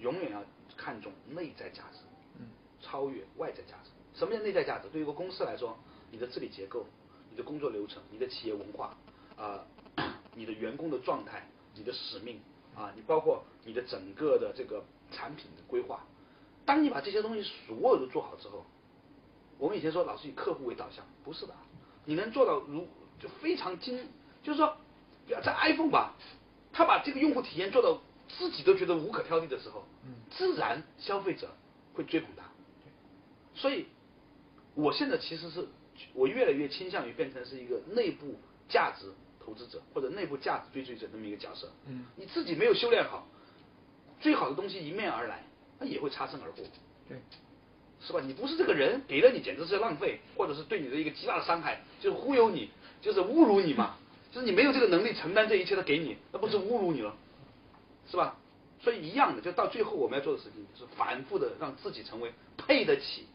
[0.00, 0.42] 永远要
[0.76, 1.98] 看重内在价值，
[2.38, 2.46] 嗯，
[2.80, 3.90] 超越外在价值。
[4.14, 4.88] 什么叫内在价值？
[4.90, 5.78] 对于一个公司来说，
[6.10, 6.86] 你的治理结构、
[7.30, 8.96] 你的工作流程、你的企业文化
[9.36, 9.64] 啊，
[10.34, 12.40] 你的员工的状态、你的使命
[12.74, 16.04] 啊，你包括你的整个的这个产品的规划，
[16.64, 18.64] 当你把这些东西所有都做好之后。
[19.58, 21.54] 我们以前说老是以客户为导向，不是的，
[22.06, 24.08] 你能做到如就非常精，
[24.42, 24.74] 就是说，
[25.44, 26.14] 在 iPhone 吧，
[26.72, 28.00] 他把这个用户体验做到
[28.38, 29.84] 自己都觉得无可挑剔的时候，
[30.30, 31.54] 自然消费者
[31.94, 32.44] 会追捧他。
[33.54, 33.86] 所以，
[34.74, 35.68] 我现在其实是
[36.14, 38.38] 我越来越倾向于变成是一个内部
[38.68, 39.06] 价值
[39.44, 41.70] 投资者或者内部价值追随者这么一个角色。
[41.86, 43.26] 嗯，你自己没有修炼好，
[44.20, 45.44] 最好的东西迎面而来，
[45.78, 46.64] 那也会擦身而过。
[47.08, 47.18] 对。
[48.02, 48.20] 是吧？
[48.24, 52.70] 你不是这个人，给了你简直是浪费，或者是对你的一个极大的伤害，就是忽悠你，
[53.02, 53.98] 就是侮辱你嘛。
[54.32, 57.14] 就是你没有这个能力承担这一切，他给你，那不是侮辱你了，
[58.10, 58.36] 是吧？
[58.80, 63.26] 所以一样的，就到最后我们要做的事情，就是反复的让自己成为配得起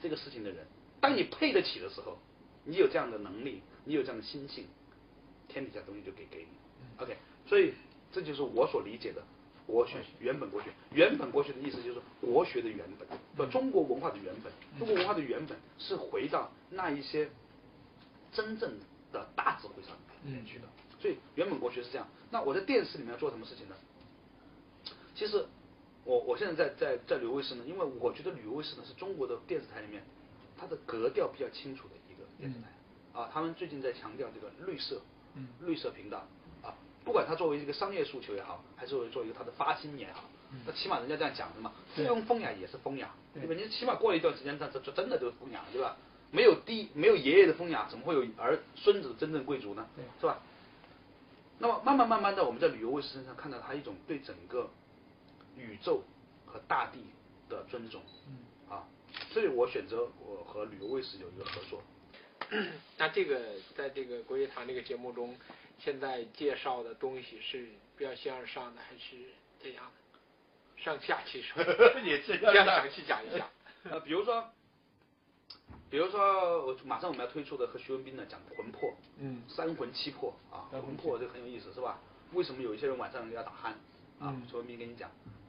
[0.00, 0.66] 这个事情的人。
[1.00, 2.18] 当你配得起的时候，
[2.64, 4.66] 你有这样的能力，你有这样的心性，
[5.46, 7.02] 天底下东西就给给你。
[7.02, 7.74] OK，所以
[8.10, 9.22] 这就是我所理解的。
[9.66, 14.50] 国学原本国学，原本国学的意思就是国学的原本，不，中国文化的原本。
[14.78, 17.28] 中国文化的原本是回到那一些
[18.32, 18.78] 真正
[19.12, 20.64] 的大智慧上面去的。
[20.98, 22.08] 所以原本国学是这样。
[22.30, 23.76] 那我在电视里面要做什么事情呢？
[25.18, 25.44] 其实
[26.04, 30.04] 我我现在在在在旅游卫视呢，因为我觉得旅游卫视呢是中国的电视台里面
[30.56, 32.68] 它的格调比较清楚的一个电视台。
[33.18, 35.02] 啊，他们最近在强调这个绿色，
[35.66, 36.24] 绿色频道
[36.62, 36.72] 啊。
[37.04, 40.22] 不管它作为一个商业诉求也好，还是作为做一个他的发心也好，
[40.64, 43.60] 那起码人家这样讲的嘛，附庸风雅也是风雅，对吧？
[43.60, 45.96] 你起码过了一段时间，这这真的就是风雅，对吧？
[46.30, 49.84] 没有弟没有爷爷的风雅，怎么会有儿孙子真正贵族呢？
[50.20, 50.40] 是吧？
[51.58, 54.70] 那么慢慢慢慢的，我们在旅游卫视身上看到他一种对整个
[55.58, 56.02] 宇宙
[56.46, 57.00] 和大地
[57.48, 58.00] 的尊重，
[58.68, 58.86] 啊，
[59.30, 61.82] 所以我选择我和旅游卫视有一个合作。
[62.96, 65.36] 那这个在这个国学堂这个节目中。
[65.80, 69.14] 现在介绍的东西是比较形而上的，还是
[69.62, 70.82] 怎样的？
[70.82, 71.54] 上下其手，
[72.02, 73.48] 也这样详细讲一下。
[73.84, 74.44] 呃，比如说，
[75.88, 82.00] 比如说，我马上我们要推出的和徐文斌呢讲魂魄，嗯，三魂七魄啊，魂魄这很有意思，是吧？
[82.32, 83.72] 为什么有一些人晚上要打鼾？
[84.18, 85.08] 啊，徐文斌跟你讲。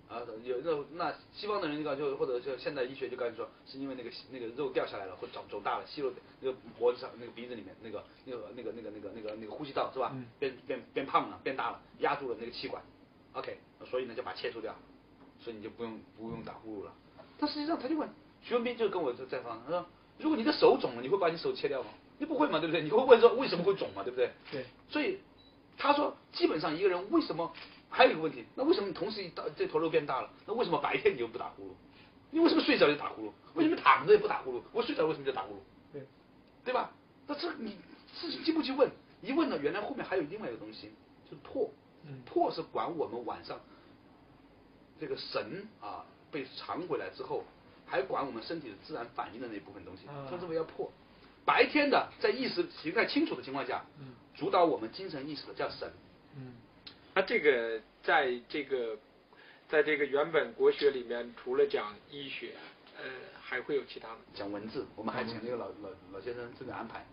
[0.09, 10.15] 啊，有肉那西方的人就或者就现代医学就告诉你说，是因为那个那个肉掉下来了，或长肿大了，息肉那个脖子上那个鼻子里面那个那个那个那个那个那个那个呼吸道是吧？
[10.39, 12.81] 变变变胖了，变大了，压住了那个气管。
[13.33, 13.55] OK，
[13.91, 14.75] 所以呢就把切除掉，
[15.39, 16.93] 所以你就不用不用打呼噜了。
[17.37, 18.09] 但实际上他就问
[18.41, 19.85] 徐文斌就跟我就在方，他说
[20.17, 21.89] 如果你的手肿了，你会把你手切掉吗？
[22.17, 22.81] 你不会嘛，对不对？
[22.81, 24.31] 你会问说为什么会肿嘛，对不对？
[24.51, 24.65] 对。
[24.89, 25.19] 所以
[25.77, 27.53] 他说基本上一个人为什么？
[27.89, 30.29] 还有一个问题，那为什么同时一大这坨肉变大了？
[30.45, 31.71] 那为什么白天你又不打呼噜？
[32.31, 33.31] 你为什么睡着就打呼噜？
[33.55, 34.61] 为什么躺着也不打呼噜？
[34.71, 35.57] 我睡着为什么就打呼噜？
[35.91, 36.05] 对，
[36.65, 36.91] 对吧？
[37.27, 37.77] 那这你
[38.13, 38.89] 事情进不去问？
[39.21, 40.91] 一问呢，原来后面还有另外一个东西，
[41.25, 41.69] 就是魄。
[42.05, 42.21] 嗯。
[42.25, 43.59] 魄是管我们晚上
[44.99, 47.43] 这个神啊被藏回来之后，
[47.85, 50.91] 还管我们身体的自然反应的那部分东西，称之为叫魄。
[51.43, 53.83] 白天的在意识形态清楚的情况下，
[54.35, 55.91] 主导我们精神意识的叫神。
[56.35, 56.53] 嗯。
[57.13, 58.97] 那这个在这个
[59.67, 62.53] 在这个原本国学里面，除了讲医学，
[62.97, 63.03] 呃，
[63.41, 64.17] 还会有其他的。
[64.33, 67.05] 讲文字，我们还请那个老老老先生这个安排，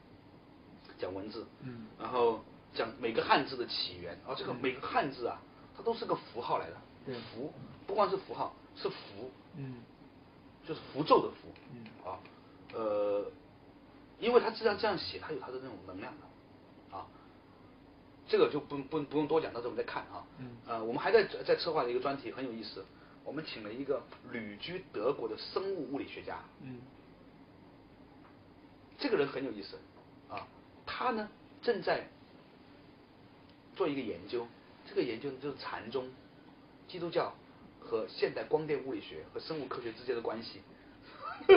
[0.99, 5.41] 讲文字，嗯，然后讲每个汉字的起源，啊，这个每个汉字啊，
[5.77, 7.15] 它都是个符号来的，对。
[7.33, 7.53] 符
[7.87, 9.77] 不光是符号，是符，嗯，
[10.67, 12.19] 就是符咒的符，嗯，啊，
[12.75, 13.31] 呃，
[14.19, 16.29] 因为它既然这样写，它有它的那种能量的，啊，
[18.29, 22.85] 这个就不不不用多讲，到时候我们再看啊，嗯，呃，我们还在在策划的一个专题很有意思，
[23.25, 26.81] 我们请了一个旅居德国的生物物理学家，嗯，
[28.99, 29.79] 这个人很有意思，
[30.29, 30.49] 啊，
[30.85, 31.29] 他呢
[31.63, 32.09] 正在
[33.77, 34.47] 做一个研究，
[34.89, 36.11] 这个研究呢就是禅宗、
[36.89, 37.33] 基督教
[37.79, 40.63] 和现代光电物理学和生物科学之间的关系。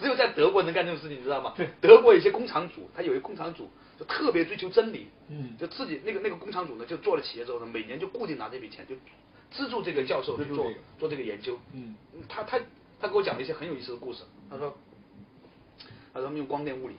[0.00, 1.54] 只有在德国能干这种事情，你知道吗？
[1.56, 8.94] 对德国有些工厂主，他有一个工厂主就特别追求真理，嗯就自己那个那个工厂主呢，就做了企业之后呢，每年就固定拿这笔钱，就
[9.50, 11.58] 资助这个教授去做做这个研究。
[11.72, 11.94] 嗯
[12.28, 12.60] 他他
[13.00, 14.22] 他给我讲了一些很有意思的故事。
[14.50, 14.76] 他说，
[16.12, 16.94] 他说他们用光电物理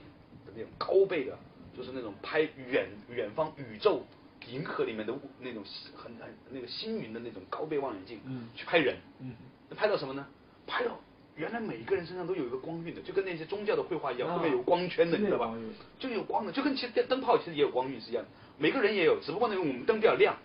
[0.46, 1.38] 的那种高倍的，
[1.76, 4.04] 就是那种拍远远方宇宙
[4.48, 5.62] 银河里面的物那种
[5.94, 8.96] 很很那个星云的那种高倍望远镜，嗯去拍人。
[9.20, 9.34] 嗯
[9.68, 10.26] 那拍到什么呢？
[10.66, 10.98] 拍到
[11.36, 14.36] 原来每个人身上都有一个光晕的，就跟那些宗教的绘画一样，啊。
[14.36, 15.54] 后面有光圈的，你知道吧？
[15.98, 20.36] 就有光的，就跟其实电灯泡其实也有光晕是一样的，每个人也有，只不过呢我们灯比较亮，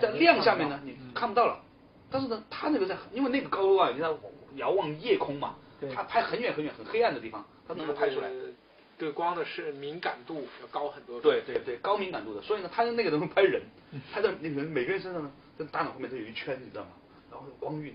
[0.00, 1.62] 在亮下面呢你看不到了，
[2.10, 4.18] 但是呢他那个在因为那个高度啊，你知道
[4.56, 5.54] 遥望夜空嘛，
[5.94, 8.28] 他拍很远很远很黑暗的地方，他能够拍出来。
[8.28, 8.34] 呃
[8.98, 11.20] 对光的是敏感度要高很多。
[11.20, 13.60] 对对对，高敏感度的，所以呢，他那个能够拍人，
[14.10, 16.88] 拍到那个人每个人身上呢，在大脑后面都有一圈，你知道吗？
[17.30, 17.94] 然后有光晕，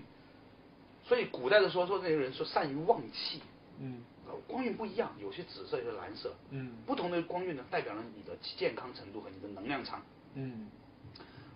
[1.12, 3.42] 所以古代的说说那些人说善于望气，
[3.78, 4.02] 嗯。
[4.26, 6.72] 呃光晕不一样，有些紫色，有些蓝色，嗯。
[6.86, 10.00] 不同的光晕呢，代表了你的健康程度和你的能量场。
[10.32, 10.68] 嗯。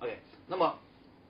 [0.00, 0.78] OK，那么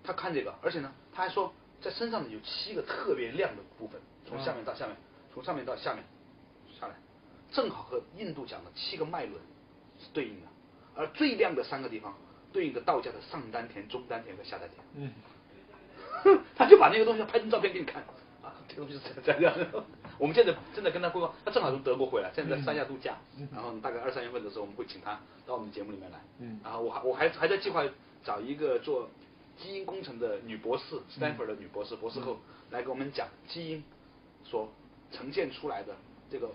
[0.02, 4.96] 他看这个，而且呢，他还说在身上呢有七个特别亮的部分，从下面到下面，
[5.32, 6.02] 从上面到下面
[6.80, 6.96] 下来，
[7.52, 9.40] 正好和印度讲的七个脉轮
[10.00, 10.48] 是对应的，
[10.96, 12.12] 而最亮的三个地方
[12.52, 14.84] 对应的道家的上丹田、中丹田和下丹田。
[14.96, 15.12] 嗯。
[16.56, 18.08] 他就把那个东西拍成照片给你看啊，
[18.68, 19.84] 这个东西是这样的。
[20.18, 23.16] 我们现在正在跟他规划，他正好从德国回来，现在在三亚度假，
[23.52, 26.18] 然后大概二三月份的时候，我们会请他到我们节目里面来。
[26.38, 27.84] 嗯然后我还我还还在计划
[28.24, 29.08] 找一个做
[29.56, 32.38] 基因工程的女博士，Stanford 的女博士，博士后
[32.70, 33.84] 来给我们讲基因
[34.44, 34.72] 所
[35.10, 35.94] 呈现出来的
[36.30, 36.50] 这个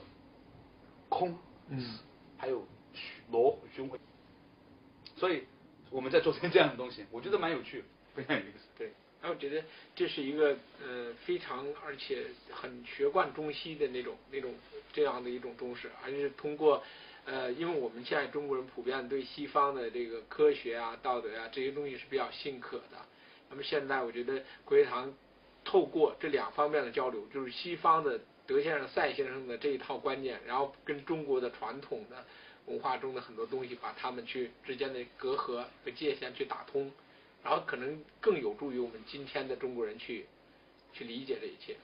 [1.09, 1.37] 空，
[1.69, 1.99] 嗯
[2.37, 2.65] 还有
[3.31, 3.99] 螺循环。
[5.15, 5.43] 所以
[5.91, 7.83] 我们在做成这样的东西，我觉得蛮有趣，
[8.15, 8.65] 非常有意思。
[8.77, 9.63] 对，然后我觉得
[9.95, 14.53] 这是一个呃非常而且很学贯中西的那种那种
[14.91, 16.83] 这样的一种中式，而是通过
[17.25, 22.97] 呃，因为我们现在中国人普遍对西方的这个科学啊、道德啊这些东西是比较信可的。
[23.49, 25.13] 那么现在我觉得国学堂
[25.63, 32.25] 透过这两方面的交流，就是西方的德先生、赛先生的这一套观念，然后跟中国的传统的
[32.65, 36.91] 文化中的很多东西，把他们去之间的隔阂和界限去打通。
[37.43, 40.27] 然后可能更有助于我们今天的中国人去
[40.93, 41.77] 去理解这一切。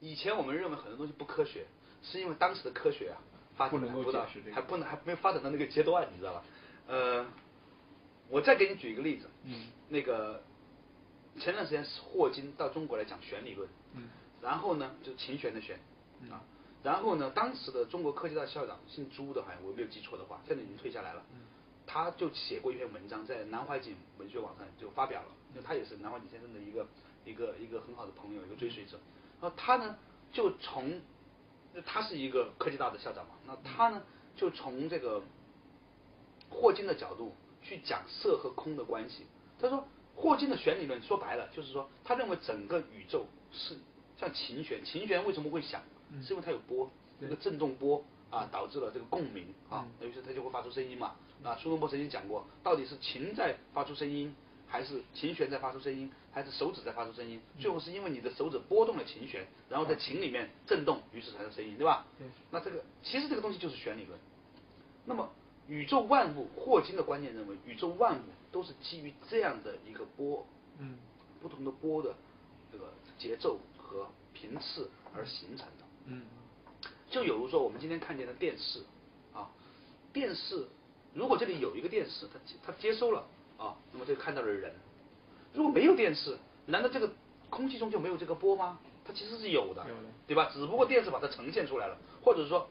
[0.00, 1.66] 以前我们认为很多东西不科学，
[2.02, 3.18] 是因为当时的科学啊
[3.56, 6.44] 发展不到还不能还没有发展到那个阶段，你知道吧？
[6.86, 7.26] 呃，
[8.28, 10.42] 我再给你举一个例子，嗯那个
[11.40, 14.08] 前段时间霍金到中国来讲弦理论，嗯
[14.40, 15.80] 然后呢就是琴弦的弦
[16.30, 16.44] 啊，
[16.84, 21.24] 然后呢当时的中国科技大校长姓朱的，好像我没有记错的话，现在已经退下来了。
[21.88, 26.86] 他就写过一篇文章，在南怀瑾文学网上就发表了，因为他也是南怀瑾先生的一个
[27.24, 29.00] 一个一个很好的朋友，一个追随者。
[29.40, 29.96] 然后他呢，
[30.30, 31.00] 就从
[31.86, 34.02] 他是一个科技大的校长嘛，那他呢
[34.36, 35.22] 就从这个
[36.50, 39.26] 霍金的角度去讲色和空的关系。
[39.58, 43.78] 他说，霍金的弦理论说白了就是说，他认为整个宇宙是
[44.18, 45.80] 像琴弦，琴弦为什么会响？
[46.22, 51.16] 是因为它有波，那个振动波啊，导致了这个共鸣啊，于是它就会发出声音嘛。
[51.42, 54.34] 啊，苏东坡曾经讲过，到底是琴在发出声音，
[54.66, 57.40] 还是琴弦在发出声音，还是手指在发出声音？
[57.58, 62.06] 最后是因为你的手指拨动了琴弦，然后在琴里面震动，于是产生声音，对吧？
[62.18, 62.26] 对。
[62.50, 64.18] 那这个其实这个东西就是弦理论。
[65.06, 65.30] 那么
[65.68, 70.46] 宇宙万物，霍金的观念认为，宇宙万物都是基于这样的一个波，
[70.78, 70.98] 嗯
[71.40, 72.14] 不同的波的
[72.72, 75.84] 这个节奏和频次而形成的。
[76.06, 76.22] 嗯
[77.10, 78.82] 就有如说我们今天看见的电视
[79.32, 79.48] 啊，
[80.12, 80.68] 电视
[81.14, 84.72] 如果这里有一个电视，它它接收了啊，那么这个看到了人。
[85.52, 87.10] 如果没有电视，难道这个
[87.50, 88.78] 空气中就没有这个波吗？
[89.04, 89.82] 它其实是有的，
[90.26, 90.50] 对吧？
[90.52, 92.68] 只不过电视把它呈现出来了，或者说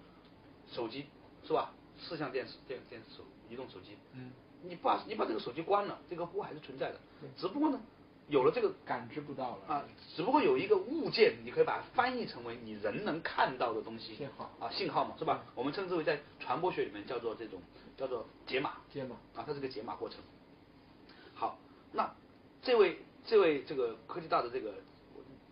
[0.72, 1.06] 手机
[1.46, 1.74] 是吧？
[2.00, 4.32] 四像电视、电电视手、移动手机，嗯
[4.62, 7.00] 你把你把这个手机关了，这个波还是存在的，
[7.36, 7.80] 只不过呢，
[8.30, 15.46] 有了这个感知不到了啊，只不过有一个物件，你可以把它翻译成为你人能看到的东西，信号啊，信号嘛，是吧？
[15.56, 17.62] 我们称之为在传播学里面叫做这种
[17.96, 20.20] 叫做解码，解码啊，它是个解码过程。
[21.34, 21.58] 好，
[21.94, 22.14] 那
[22.62, 24.74] 这位这位这个科技大的这个，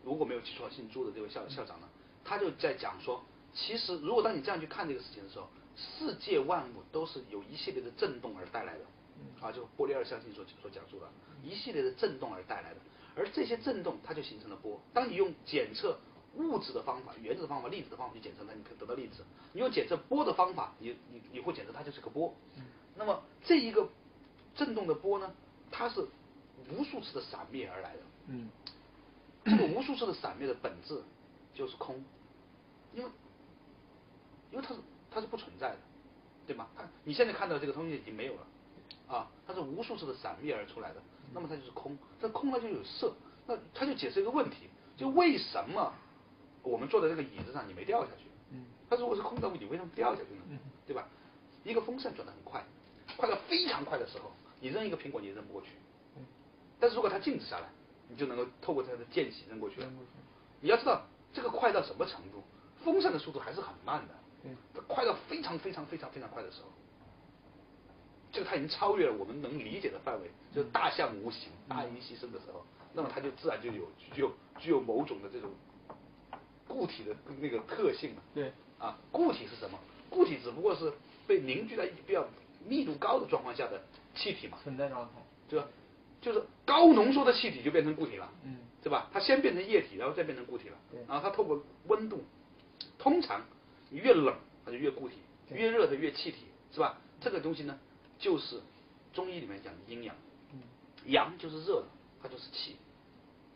[0.03, 1.87] 如果没有记错，姓朱的这位校校长呢，
[2.25, 3.23] 他就在讲说，
[3.53, 5.47] 其实如果当你这样去看这个事情的时候，
[5.77, 8.85] 世界万物都是有一系列的震动而带来的，
[9.41, 11.07] 啊，就波粒二象性所所讲述的，
[11.43, 12.79] 一系列的震动而带来的，
[13.15, 14.81] 而这些震动它就形成了波。
[14.93, 15.99] 当你用检测
[16.35, 19.21] 物质的方法、原子的方法、粒子的方法去检测它，你可以得到粒子；
[19.53, 22.33] 你用检测波的方法，你你你会检测它就是个波。
[22.95, 23.87] 那么这一个
[24.55, 25.33] 震动的波呢，
[25.69, 26.07] 它是
[26.71, 27.99] 无数次的闪灭而来的。
[28.27, 28.49] 嗯
[29.43, 31.03] 这个无数次的闪灭的本质
[31.53, 32.03] 就是空，
[32.95, 33.09] 因为
[34.51, 35.77] 因为它是它是不存在的，
[36.47, 36.67] 对吗？
[36.75, 38.47] 它你现在看到这个东西已经没有了，
[39.07, 41.01] 啊，它是无数次的闪灭而出来的，
[41.33, 43.13] 那么它就是空，这空它就有色，
[43.47, 45.93] 那它就解释一个问题，就为什么
[46.63, 48.23] 我们坐在这个椅子上你没掉下去？
[48.51, 50.59] 嗯它如果是空的物体，为什么掉下去呢？
[50.85, 51.07] 对吧？
[51.63, 52.63] 一个风扇转得很快，
[53.17, 55.69] 快到非常快的时候，你扔一个苹果你也扔不过去。
[56.79, 57.69] 但是如果它静止下来，
[58.07, 59.89] 你就能够透过它的间隙扔过去了。
[60.61, 61.01] 你要知道
[61.33, 62.43] 这个快到什么程度，
[62.83, 66.67] 风扇的速度还是很慢的，嗯它快到非常非常非常非常快的时候，
[68.35, 74.29] 这个它已经超越了我们能理解的范围，就是大象无形、大音牺牲的时候，那么它就自然就有具有
[74.59, 75.49] 具有某种的这种
[76.67, 78.21] 固体的那个特性了。
[78.33, 79.79] 对啊，固体是什么？
[80.09, 80.91] 固体只不过是
[81.25, 82.27] 被凝聚在比较
[82.67, 83.81] 密度高的状况下的
[84.13, 85.11] 气体嘛，存在状态
[85.47, 85.65] 对吧？
[86.19, 89.09] 就是高浓缩的气体就变成固体了，嗯对吧？
[89.13, 92.21] 它先变成液体，然后再变成固体了对，然后它透过温度，
[92.97, 93.41] 通常
[93.91, 95.15] 越冷它就越固体，
[95.51, 96.39] 越热它越气体，
[96.73, 96.99] 是吧？
[97.21, 97.79] 这个东西呢，
[98.19, 98.61] 就是
[99.13, 100.15] 中医里面讲的阴阳，
[100.53, 100.61] 嗯
[101.05, 101.87] 阳就是热的，
[102.21, 102.75] 它就是气；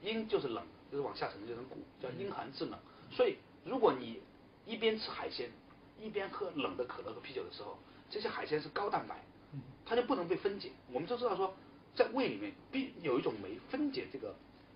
[0.01, 2.77] 阴就是冷，就是往下沉就成骨，叫阴寒制冷。
[3.11, 4.21] 所以，如果你
[4.65, 5.49] 一边吃海鲜，
[5.99, 7.77] 一边喝冷的可乐和啤酒的时候，
[8.09, 9.23] 这些海鲜是高蛋白，
[9.85, 10.71] 它就不能被分解。
[10.91, 11.55] 我们都知道说，
[11.95, 14.35] 在胃里面必有一种酶分解这个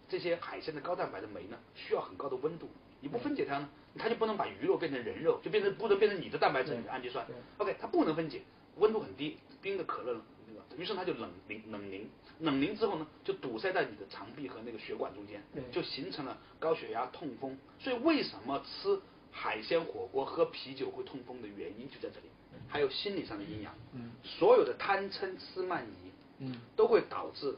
[0.09, 2.67] 这些海鲜的高蛋白的酶呢，需要很高的温度。
[2.99, 7.25] 你不分解它呢，它就不能把鱼肉变成人肉，就变成不能变成你的蛋白质里的氨基酸。
[7.57, 8.41] OK，它不能分解，
[8.77, 12.07] 温度很低，冰的可乐那个，于是它就冷凝冷凝，
[12.39, 15.41] 冷凝之后呢，就堵塞在你的肠壁和那个血管中间，
[15.71, 17.57] 就形成了高血压、痛风。
[17.79, 18.99] 所以为什么吃
[19.31, 22.27] 海鲜火锅、喝啤酒会痛风的原因就在这里，
[22.67, 23.73] 还有心理上的阴阳。
[23.93, 27.55] 嗯所有的贪嗔痴慢疑，嗯都会导致，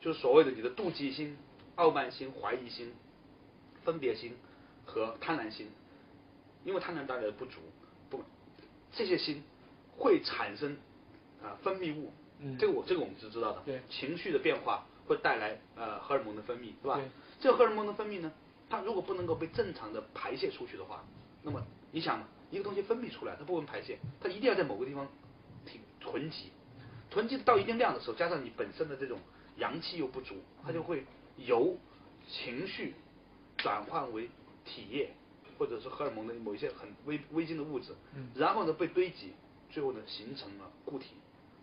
[0.00, 1.36] 就是所谓的你的妒忌心、
[1.76, 2.92] 傲慢心、怀疑心、
[3.84, 4.34] 分别心
[4.84, 5.68] 和贪婪心，
[6.64, 7.60] 因为贪婪带来的不足，
[8.08, 8.24] 不，
[8.92, 9.42] 这些心
[9.96, 10.76] 会产生
[11.42, 12.56] 啊、分泌物，嗯。
[12.58, 13.80] 这个我这个我们是知道的，对。
[13.88, 16.96] 情绪的变化会带来呃荷尔蒙的分泌，是吧？
[16.96, 17.04] 对？
[17.40, 18.32] 这个荷尔蒙的分泌呢，
[18.68, 21.04] 它如果不能够被正常的排泄出去的话，
[21.42, 21.62] 那么
[21.92, 25.06] 你想，一个东西分泌出来，它不能排泄，它一定要在某个地方
[25.64, 26.50] 停囤积，
[27.10, 29.18] 囤积到一定量的时候，加上你本身的这种
[29.56, 31.04] 阳气又不足，它就会
[31.36, 31.76] 由
[32.28, 32.94] 情绪
[33.56, 34.28] 转换为
[34.64, 35.10] 体液，
[35.58, 38.28] 或者是荷尔蒙的某一些很微微晶的物质，嗯。
[38.34, 39.32] 然后呢被堆积，
[39.70, 41.14] 最后呢形成了固体，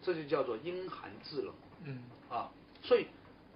[0.04, 1.54] 这就叫做阴寒制冷。
[1.86, 2.52] 嗯啊，
[2.82, 3.08] 所以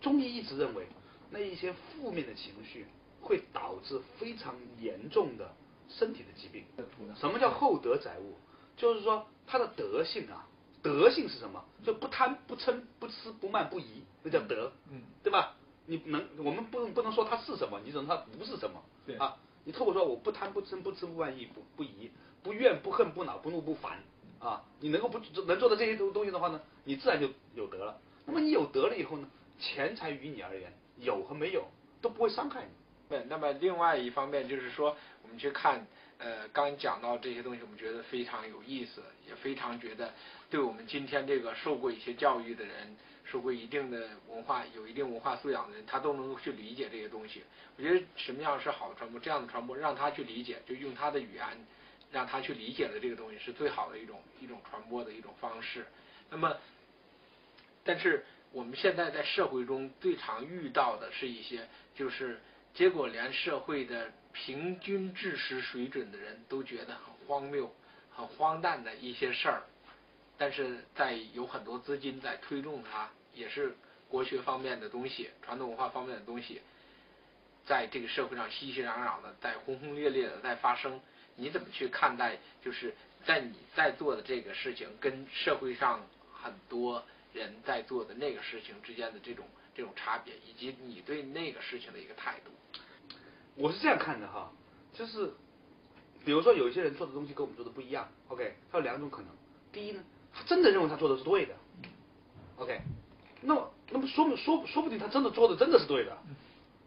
[0.02, 0.88] 中医一直认为，
[1.30, 2.86] 那一些负面的情绪
[3.22, 5.54] 会导致非常严重的
[5.90, 6.64] 身体的疾病。
[7.16, 8.36] 什么叫厚德载物？
[8.76, 10.48] 就是说他的德性啊，
[10.84, 11.64] 德性是什么？
[11.84, 15.56] 就不贪、不嗔、不痴、不慢、不疑，那叫德，嗯对吧？
[15.86, 18.84] 你能，我们不能不能说它是什么，你只能说它不是什么。
[19.06, 22.12] 对啊，你透过说我不贪、不嗔、不痴、不慢、疑、不不疑、
[22.44, 24.04] 不怨、不恨、不恼、不怒、不烦
[24.40, 28.00] 啊，你能够不能做到这些东东西的话呢，你自然就有德了。
[28.26, 29.28] 那么你有德了以后呢，
[29.60, 31.66] 钱财于你而言，有和没有
[32.02, 32.70] 都不会伤害你。
[33.10, 40.14] 对，那么另外一方面就是说，我们去看，呃，刚讲到这些东西，我们觉得非常有意思，也非常觉得
[40.50, 47.44] 对我们今天这个受过一些教育的人，受过一定的文化、有一定文化素养的人，他都能够去理解这些东西。
[47.78, 51.46] 我觉得什么样是好传播，这样的传播让他去理解，就用他的语言
[52.12, 55.86] 让他去理解了这个东西，是最好的一种一种传播的一种方式。
[56.30, 56.56] 那么，
[57.84, 62.40] 但是我们现在在社会中最常遇到的是一些，就是
[62.74, 67.74] 结果连社会的平均知识水准的人都觉得很荒谬、
[68.10, 69.64] 很荒诞的一些事儿，
[70.38, 73.76] 但是在有很多资金在推动它，也是
[74.08, 76.62] 国学方面的东西、传统文化方面的东西，
[77.66, 81.02] 在这个社会上熙熙攘攘的，在轰轰烈烈的在发生。
[81.38, 82.38] 你怎么去看待？
[82.62, 82.94] 就是
[83.26, 92.52] 在你在做的这个事情，跟社会上很多人在做的那个事情之间的这种这种差别，以及你对那个事情的一个态度。
[93.56, 94.52] 我是这样看的哈，
[94.94, 95.32] 就是
[96.26, 99.30] 比如说有一些人做的东西跟我们做的不一样，OK，他有两种可能。
[99.72, 101.56] 第一呢，他真的认为他做的是对的
[102.58, 102.82] ，OK，
[103.42, 106.18] 那么那么说不说说不定他真的做的真的是对的，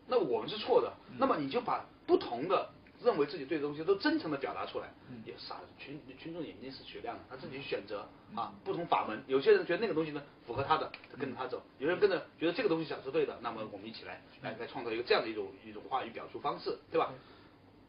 [0.09, 2.71] 那我们是错的，那么你就把不同的
[3.03, 4.93] 认为自己对的东西都真诚的表达出来，
[5.25, 17.13] 也傻群群众眼睛是雪亮的，他自己去选择啊不同法门，有些人觉得那个东西呢符合他的，他跟着他走，有人跟着觉得这个东西想是对的，那么我们一起来来来创造一个这样的一种一种话语表述方式，对吧？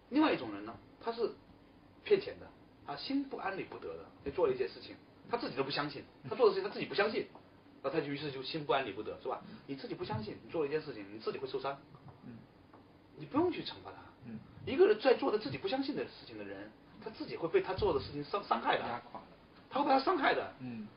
[0.09, 1.31] 另外一种人呢，他是
[2.03, 2.47] 骗钱的，
[2.85, 4.95] 他心不安理不得的，就做了一些事情，
[5.29, 7.27] 他自己都不相信，他做的事情他自己不相信，
[7.83, 9.41] 那他就于是就心不安理不得，是吧？
[9.67, 11.77] 你自己不相信，你做了一件事情，你自己会受伤，
[13.17, 13.97] 你不用去惩罚他。
[14.65, 16.71] 一个人在做的自己不相信的事情的人，
[17.03, 19.27] 他自己会被他做的事情伤伤害的，压垮了。
[19.69, 20.87] 他会被他伤害的，嗯，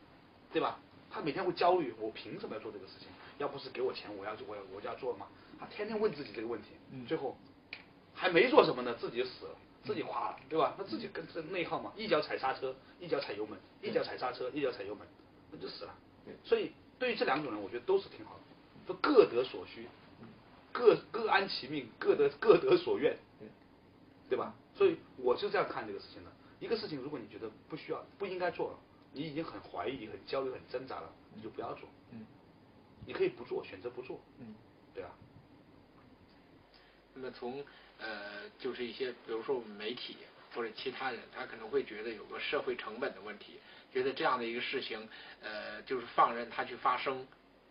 [0.53, 0.79] 对吧？
[1.11, 3.09] 他每天会焦虑，我凭什么要做这个事情？
[3.39, 5.27] 要不是给我钱，我要我要我就要做嘛。
[5.59, 7.37] 他天天问自己这个问题，嗯最后
[8.13, 10.75] 还没做什么呢，自己就死了，自己垮了，对吧？
[10.77, 15.07] 他自己跟这内耗嘛，一脚踩刹车，一脚踩油门，一脚踩刹车，一脚踩油门，
[15.51, 15.95] 那就死了。
[16.45, 18.41] 所以对于这两种人，我觉得都是挺好的，
[18.87, 19.89] 都各得所需，
[20.73, 23.17] 各各安其命，各得各得所愿，
[24.35, 24.53] 对吧？
[24.75, 26.33] 所以我是这样看这个事情的。
[26.59, 28.79] 一个事情，如果你觉得不需要、不应该做了，
[29.13, 31.89] 你已经很怀疑、很焦虑、很挣扎了，你就不要做。
[32.11, 32.27] 嗯，
[33.07, 34.21] 你可以不做，选择不做。
[34.41, 34.55] 嗯，
[34.93, 35.11] 对啊。
[37.15, 37.65] 那么从
[37.99, 40.17] 呃，就是一些，比如说我们媒体
[40.53, 43.61] 或者其他人，他可能会觉得有个社会成本的问题，
[43.93, 45.09] 觉得这样的一个事情，
[45.43, 47.25] 呃，就是放任它去发生。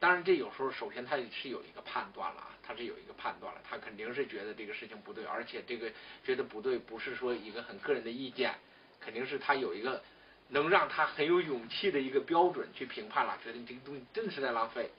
[0.03, 5.89] 当然，这有时候首先他是有一个判断了啊，他是有一个判断了，他肯定是觉得这个事情不对，而且这个
[6.25, 8.53] 觉得不对，不是说一个很个人的意见，
[8.99, 10.03] 肯定是他有一个
[10.49, 14.91] 能让他很有勇气的一个标准去评判了，觉得你这个东西真的是在浪费，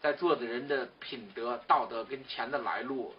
[0.00, 3.14] 在做的人的品德、道德跟钱的来路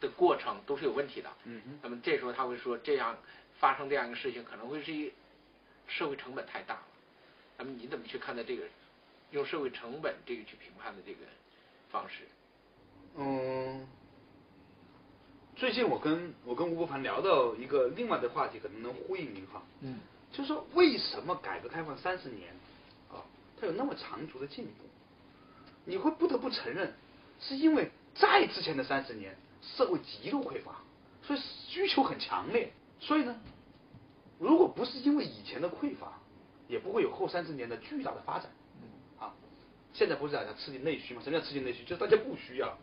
[0.00, 1.30] 的过程都是有问题的。
[1.44, 1.78] 嗯哼。
[1.80, 3.16] 那么这时候他会说，这样
[3.60, 5.12] 发生这样一个事情，可能会是一
[5.86, 6.82] 社会成本太大了。
[7.56, 8.64] 那么你怎么去看待这个
[9.30, 11.20] 用社会成本这个去评判的这个
[11.90, 12.24] 方式？
[13.16, 13.86] 嗯，
[15.56, 19.62] 最近我跟我跟吴伯凡聊到一个另外的话题，可能能呼应您哈。
[19.80, 19.98] 嗯。
[20.30, 22.50] 就是说，为什么改革开放三十年
[23.10, 23.24] 啊，
[23.58, 24.84] 它有那么长足的进步？
[25.86, 26.92] 你会不得不承认，
[27.40, 30.82] 是因为在之前的三十年，社会极度匮乏，
[31.22, 32.70] 所以需求很强烈。
[33.00, 33.40] 所以呢，
[34.38, 36.12] 如果不是因为以前的匮乏，
[36.68, 38.50] 也不会有后三十年的巨大的发展。
[39.98, 41.20] 啊，现在不是讲要刺激内需吗？
[41.24, 41.82] 什么叫刺激内需？
[41.82, 42.78] 就是大家不需要，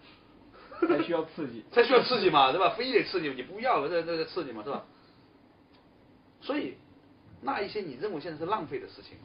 [0.81, 2.75] 才需要刺激， 才需要刺激嘛，对吧？
[2.77, 4.85] 非得刺激，你不要了，这这这刺激嘛，是吧？
[6.41, 6.75] 所以，
[7.41, 9.17] 那一些你认为现在是浪费的事情，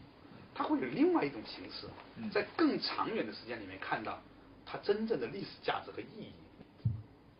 [0.54, 1.86] 它会有另外一种形式，
[2.30, 4.22] 在更长远的时间里面看到
[4.64, 6.32] 它真正的历史价值和意义，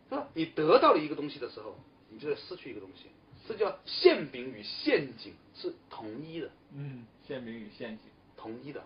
[0.08, 0.26] 是吧？
[0.34, 1.78] 你得到了一个东西的时候，
[2.10, 3.06] 你就在失去一个东西，
[3.48, 8.82] 这叫馅饼与陷阱是统一的，嗯，馅饼与陷阱，统一的。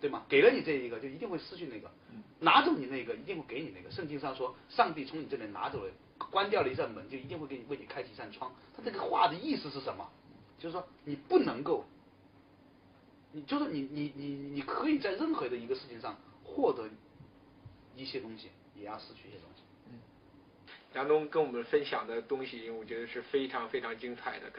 [0.00, 0.24] 对吗？
[0.28, 1.88] 给了你这一个，就一定会失去那个；
[2.40, 3.90] 拿走你那个，一定会给你那个。
[3.90, 5.92] 圣经上说，上帝从你这里拿走了，
[6.30, 8.50] 关掉了一扇门，就一定会给你为你开启一扇窗。
[8.74, 10.08] 他这个话的意思是什么？
[10.58, 11.84] 就是说，你不能够，
[13.32, 16.88] 你就是你你你你可以在任何的一个事情上获得
[17.94, 19.62] 一些东西，也要失去一些东西。
[20.94, 24.50] 杨东跟我们分享的东西，我觉得是非常非常精彩的。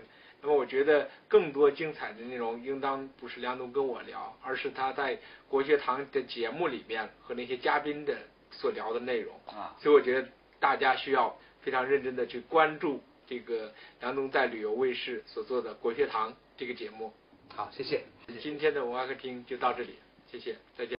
[0.42, 8.18] 那么我觉得更多精彩的内容，应当不是梁冬跟我聊，而是他在国学堂的节目里面和那些嘉宾的
[8.50, 9.36] 所聊的内容。
[9.46, 10.28] 啊，所以我觉得
[10.60, 17.14] 大家需要非常认真的去关注这个梁东在旅游卫视所做的国学堂这个节目。
[17.56, 18.04] 好，谢谢。
[18.40, 19.96] 今天的文化客厅就到这里，
[20.32, 20.90] 谢谢，再见。